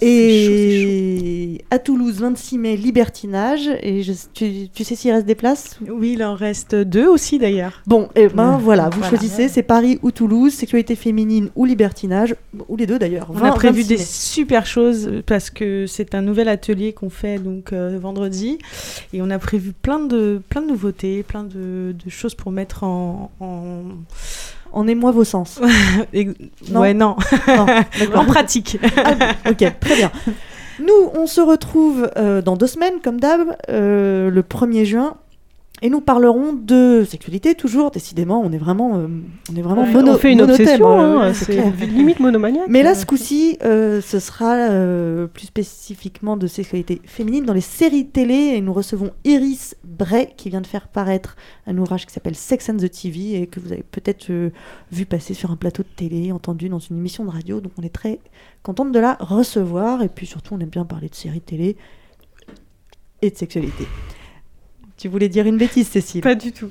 [0.00, 3.68] Et à Toulouse, 26 mai, libertinage.
[3.82, 7.38] Et je- tu, tu sais s'il reste des places Oui, il en reste deux aussi
[7.38, 7.82] d'ailleurs.
[7.86, 8.62] Bon, et ben Ouais.
[8.62, 9.08] voilà, vous Voilà.
[9.08, 12.34] choisissez, c'est Paris ou Toulouse, sexualité féminine ou libertinage,
[12.68, 13.26] ou les deux d'ailleurs.
[13.30, 14.04] On 20, a prévu 26 des mai.
[14.04, 18.58] super choses parce que c'est un nouvel atelier qu'on fait donc euh, vendredi
[19.12, 22.84] et on a prévu plein de plein de nouveautés, plein de, de choses pour mettre
[22.84, 23.82] en en,
[24.76, 25.60] en émoi vos sens.
[26.70, 27.16] Non Ouais non,
[28.14, 28.78] en pratique.
[28.96, 30.10] Ah ok, très bien.
[30.78, 35.16] Nous, on se retrouve euh, dans deux semaines, comme d'hab, euh, le 1er juin.
[35.82, 39.08] Et nous parlerons de sexualité, toujours, décidément, on est vraiment, euh,
[39.52, 42.64] on est vraiment on, fait- mono- on fait une obsession, euh, hein, c'est limite monomaniaque.
[42.70, 47.60] Mais là, ce coup-ci, euh, ce sera euh, plus spécifiquement de sexualité féminine dans les
[47.60, 48.54] séries télé.
[48.54, 52.70] Et nous recevons Iris Bray, qui vient de faire paraître un ouvrage qui s'appelle Sex
[52.70, 54.48] and the TV et que vous avez peut-être euh,
[54.92, 57.60] vu passer sur un plateau de télé, entendu dans une émission de radio.
[57.60, 58.18] Donc on est très
[58.62, 60.02] contente de la recevoir.
[60.02, 61.76] Et puis surtout, on aime bien parler de séries télé
[63.20, 63.84] et de sexualité.
[64.96, 66.70] Tu voulais dire une bêtise, Cécile Pas du tout.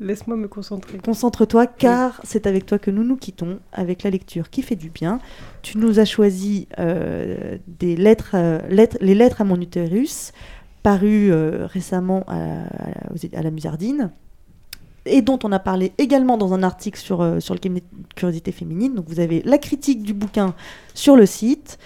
[0.00, 0.98] Laisse-moi me concentrer.
[0.98, 4.88] Concentre-toi car c'est avec toi que nous nous quittons avec la lecture qui fait du
[4.90, 5.20] bien.
[5.62, 10.32] Tu nous as choisi euh, des lettres, euh, lettres- les lettres à mon utérus,
[10.82, 14.10] parues euh, récemment à, à- aux- à la Musardine
[15.04, 18.50] et dont on a parlé également dans un article sur, sur le cabinet de curiosité
[18.50, 18.94] féminine.
[18.94, 20.54] Donc vous avez la critique du bouquin
[20.94, 21.78] sur le site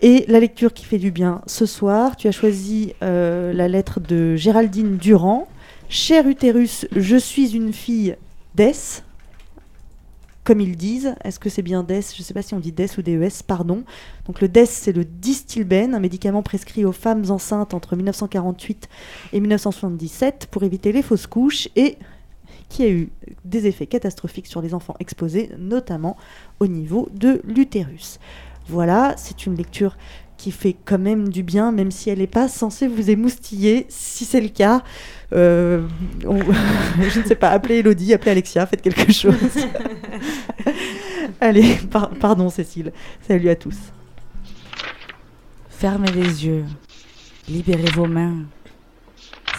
[0.00, 2.16] et la lecture qui fait du bien ce soir.
[2.16, 5.48] Tu as choisi euh, la lettre de Géraldine Durand.
[5.88, 8.16] Cher utérus, je suis une fille
[8.54, 9.02] d'Es.
[10.44, 12.14] Comme ils disent, est-ce que c'est bien DES?
[12.14, 13.84] Je ne sais pas si on dit DES ou DES, pardon.
[14.26, 18.88] Donc le DES, c'est le Distilben, un médicament prescrit aux femmes enceintes entre 1948
[19.34, 21.98] et 1977 pour éviter les fausses couches et
[22.70, 23.10] qui a eu
[23.44, 26.16] des effets catastrophiques sur les enfants exposés, notamment
[26.60, 28.18] au niveau de l'utérus.
[28.68, 29.96] Voilà, c'est une lecture
[30.36, 33.86] qui fait quand même du bien, même si elle n'est pas censée vous émoustiller.
[33.88, 34.82] Si c'est le cas,
[35.32, 35.86] euh,
[36.26, 36.38] on-
[37.10, 39.34] je ne sais pas, appelez Elodie, appelez Alexia, faites quelque chose.
[41.40, 42.92] Allez, par- pardon Cécile.
[43.26, 43.76] Salut à tous.
[45.70, 46.64] Fermez les yeux,
[47.48, 48.44] libérez vos mains.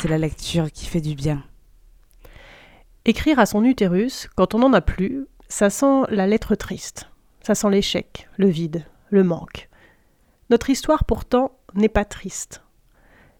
[0.01, 1.43] C'est la lecture qui fait du bien.
[3.05, 7.09] Écrire à son utérus, quand on n'en a plus, ça sent la lettre triste.
[7.41, 9.69] Ça sent l'échec, le vide, le manque.
[10.49, 12.63] Notre histoire, pourtant, n'est pas triste.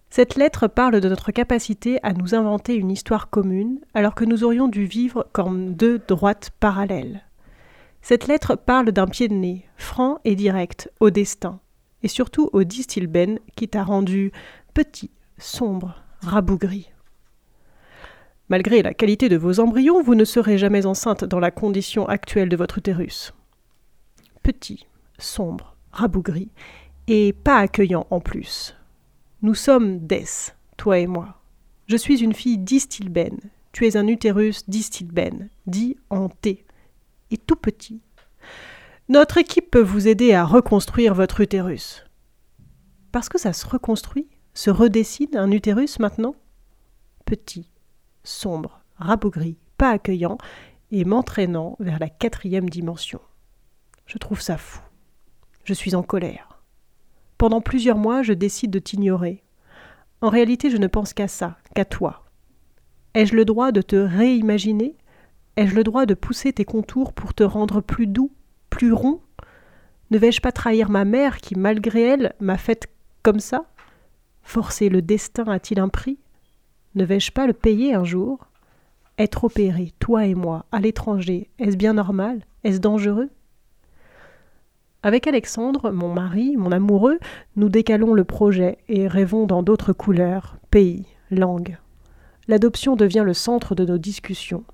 [0.10, 4.44] Cette lettre parle de notre capacité à nous inventer une histoire commune, alors que nous
[4.44, 7.24] aurions dû vivre comme deux droites parallèles.
[8.02, 11.60] Cette lettre parle d'un pied de nez, franc et direct, au destin,
[12.02, 14.32] et surtout au distilben qui t'a rendu
[14.74, 16.92] petit, sombre, rabougri.
[18.48, 22.50] Malgré la qualité de vos embryons, vous ne serez jamais enceinte dans la condition actuelle
[22.50, 23.34] de votre utérus.
[24.42, 24.88] Petit,
[25.20, 26.50] sombre, rabougri,
[27.08, 28.76] et pas accueillant en plus.
[29.42, 30.26] Nous sommes des,
[30.78, 31.42] toi et moi.
[31.88, 33.38] Je suis une fille d'Istilben.
[33.72, 36.66] Tu es un utérus d'Istilben, dit en T,
[37.32, 38.02] et tout petit.
[39.08, 42.04] Notre équipe peut vous aider à reconstruire votre utérus.
[43.12, 46.36] Parce que ça se reconstruit, se redessine un utérus maintenant?
[47.26, 47.72] Petit,
[48.24, 50.38] sombre, rabougri, pas accueillant,
[50.92, 53.22] et m'entraînant vers la quatrième dimension.
[54.06, 54.82] Je trouve ça fou.
[55.70, 56.64] Je suis en colère.
[57.38, 59.44] Pendant plusieurs mois, je décide de t'ignorer.
[60.20, 62.26] En réalité, je ne pense qu'à ça, qu'à toi.
[63.14, 64.98] Ai-je le droit de te réimaginer?
[65.58, 68.32] Ai-je le droit de pousser tes contours pour te rendre plus doux,
[68.72, 69.22] plus rond?
[70.10, 72.88] Ne vais-je pas trahir ma mère qui, malgré elle, m'a faite
[73.22, 73.66] comme ça?
[74.42, 76.18] Forcer le destin a-t-il un prix?
[76.96, 78.40] Ne vais-je pas le payer un jour?
[79.20, 82.44] Être opéré, toi et moi, à l'étranger, est-ce bien normal?
[82.64, 83.30] Est-ce dangereux?
[85.02, 87.20] Avec Alexandre, mon mari, mon amoureux,
[87.56, 91.78] nous décalons le projet et rêvons dans d'autres couleurs, pays, langues.
[92.50, 94.66] L'adoption devient le centre de nos discussions.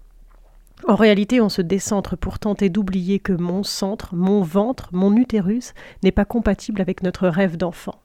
[0.88, 5.74] En réalité, on se décentre pour tenter d'oublier que mon centre, mon ventre, mon utérus
[6.04, 8.02] n'est pas compatible avec notre rêve d'enfant.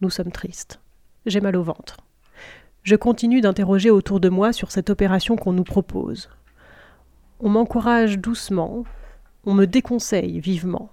[0.00, 0.80] Nous sommes tristes.
[1.26, 1.98] J'ai mal au ventre.
[2.82, 6.30] Je continue d'interroger autour de moi sur cette opération qu'on nous propose.
[7.40, 8.84] On m'encourage doucement,
[9.44, 10.90] on me déconseille vivement.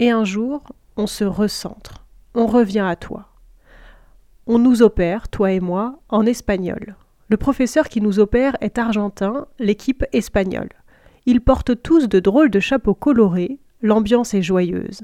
[0.00, 0.62] Et un jour,
[0.96, 2.04] on se recentre,
[2.34, 3.28] on revient à toi.
[4.46, 6.96] On nous opère, toi et moi, en espagnol.
[7.28, 10.68] Le professeur qui nous opère est argentin, l'équipe espagnole.
[11.26, 15.02] Ils portent tous de drôles de chapeaux colorés, l'ambiance est joyeuse.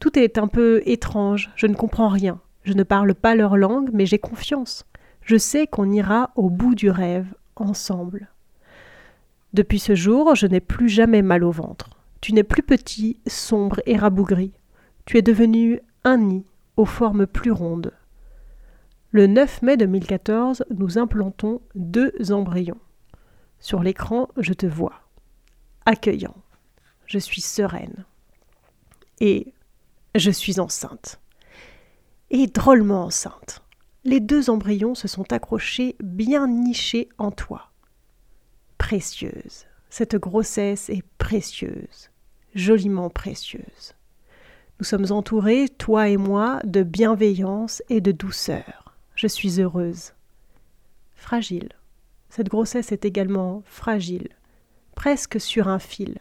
[0.00, 2.38] Tout est un peu étrange, je ne comprends rien.
[2.62, 4.84] Je ne parle pas leur langue, mais j'ai confiance.
[5.22, 8.28] Je sais qu'on ira au bout du rêve, ensemble.
[9.54, 11.95] Depuis ce jour, je n'ai plus jamais mal au ventre.
[12.20, 14.52] Tu n'es plus petit, sombre et rabougri.
[15.04, 16.44] Tu es devenu un nid
[16.76, 17.92] aux formes plus rondes.
[19.10, 22.80] Le 9 mai 2014, nous implantons deux embryons.
[23.58, 25.08] Sur l'écran, je te vois.
[25.84, 26.36] Accueillant.
[27.06, 28.04] Je suis sereine.
[29.20, 29.54] Et
[30.14, 31.20] je suis enceinte.
[32.30, 33.62] Et drôlement enceinte.
[34.04, 37.70] Les deux embryons se sont accrochés bien nichés en toi.
[38.78, 39.66] Précieuse.
[39.98, 42.10] Cette grossesse est précieuse,
[42.54, 43.94] joliment précieuse.
[44.78, 48.94] Nous sommes entourés, toi et moi, de bienveillance et de douceur.
[49.14, 50.12] Je suis heureuse.
[51.14, 51.70] Fragile.
[52.28, 54.28] Cette grossesse est également fragile,
[54.96, 56.18] presque sur un fil.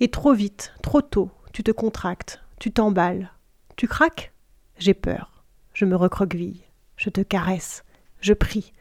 [0.00, 3.30] Et trop vite, trop tôt, tu te contractes, tu t'emballes.
[3.76, 4.32] Tu craques?
[4.76, 5.44] J'ai peur.
[5.72, 6.64] Je me recroqueville.
[6.96, 7.84] Je te caresse.
[8.20, 8.72] Je prie.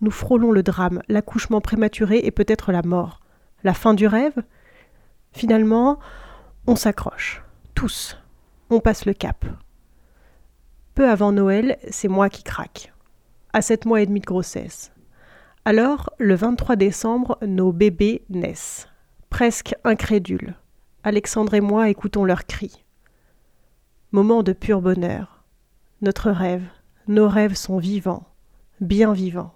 [0.00, 3.20] Nous frôlons le drame, l'accouchement prématuré et peut-être la mort.
[3.64, 4.42] La fin du rêve?
[5.32, 5.98] Finalement,
[6.66, 7.42] on s'accroche.
[7.74, 8.18] Tous.
[8.70, 9.44] On passe le cap.
[10.94, 12.92] Peu avant Noël, c'est moi qui craque.
[13.52, 14.92] À sept mois et demi de grossesse.
[15.64, 18.88] Alors, le 23 décembre, nos bébés naissent.
[19.30, 20.54] Presque incrédules.
[21.02, 22.84] Alexandre et moi écoutons leurs cris.
[24.12, 25.44] Moment de pur bonheur.
[26.02, 26.68] Notre rêve,
[27.08, 28.28] nos rêves sont vivants,
[28.80, 29.55] bien vivants.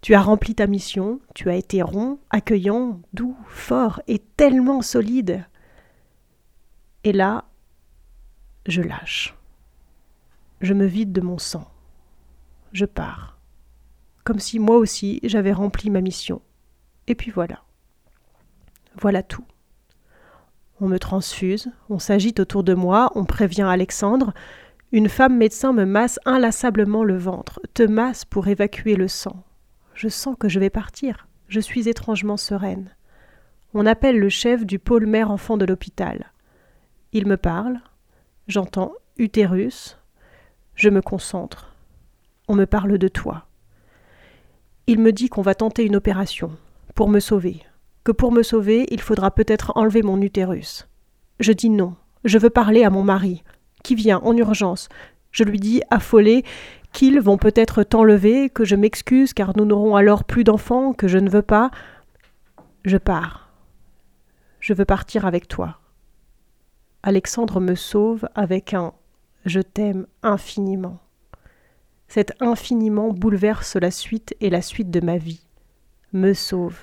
[0.00, 5.44] Tu as rempli ta mission, tu as été rond, accueillant, doux, fort et tellement solide.
[7.04, 7.44] Et là,
[8.66, 9.34] je lâche.
[10.60, 11.68] Je me vide de mon sang.
[12.72, 13.38] Je pars.
[14.24, 16.42] Comme si moi aussi j'avais rempli ma mission.
[17.06, 17.62] Et puis voilà.
[19.00, 19.44] Voilà tout.
[20.80, 24.32] On me transfuse, on s'agite autour de moi, on prévient Alexandre.
[24.92, 29.44] Une femme médecin me masse inlassablement le ventre, te masse pour évacuer le sang.
[29.98, 31.26] Je sens que je vais partir.
[31.48, 32.94] Je suis étrangement sereine.
[33.74, 36.30] On appelle le chef du pôle mère-enfant de l'hôpital.
[37.12, 37.80] Il me parle.
[38.46, 39.98] J'entends utérus.
[40.76, 41.74] Je me concentre.
[42.46, 43.48] On me parle de toi.
[44.86, 46.52] Il me dit qu'on va tenter une opération
[46.94, 47.64] pour me sauver,
[48.04, 50.86] que pour me sauver, il faudra peut-être enlever mon utérus.
[51.40, 51.96] Je dis non.
[52.24, 53.42] Je veux parler à mon mari,
[53.82, 54.88] qui vient en urgence.
[55.32, 56.44] Je lui dis, affolé,
[56.92, 61.18] qu'ils vont peut-être t'enlever, que je m'excuse car nous n'aurons alors plus d'enfants, que je
[61.18, 61.70] ne veux pas.
[62.84, 63.50] Je pars.
[64.60, 65.78] Je veux partir avec toi.
[67.02, 68.92] Alexandre me sauve avec un
[69.44, 70.98] Je t'aime infiniment.
[72.08, 75.46] Cet infiniment bouleverse la suite et la suite de ma vie.
[76.12, 76.78] Me sauve.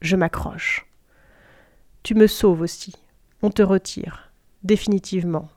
[0.00, 0.86] Je m'accroche.
[2.02, 2.94] Tu me sauves aussi.
[3.42, 4.30] On te retire.
[4.62, 5.48] Définitivement.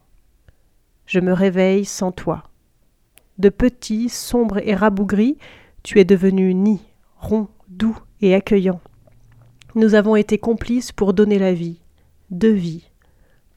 [1.06, 2.44] Je me réveille sans toi.
[3.38, 5.38] De petit, sombre et rabougri,
[5.84, 6.82] tu es devenu nid,
[7.18, 8.80] rond, doux et accueillant.
[9.76, 11.82] Nous avons été complices pour donner la vie,
[12.32, 12.90] deux vies,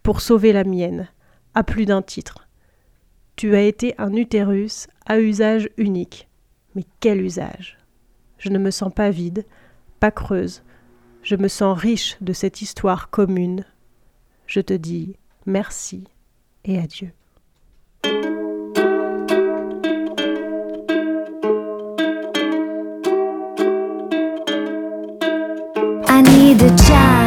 [0.03, 1.09] pour sauver la mienne,
[1.55, 2.49] à plus d'un titre.
[3.37, 6.29] Tu as été un utérus à usage unique.
[6.75, 7.79] Mais quel usage
[8.39, 9.47] Je ne me sens pas vide,
[10.01, 10.63] pas creuse.
[11.23, 13.65] Je me sens riche de cette histoire commune.
[14.47, 15.15] Je te dis
[15.47, 16.05] merci
[16.65, 17.13] et adieu.
[26.49, 27.18] 你的家。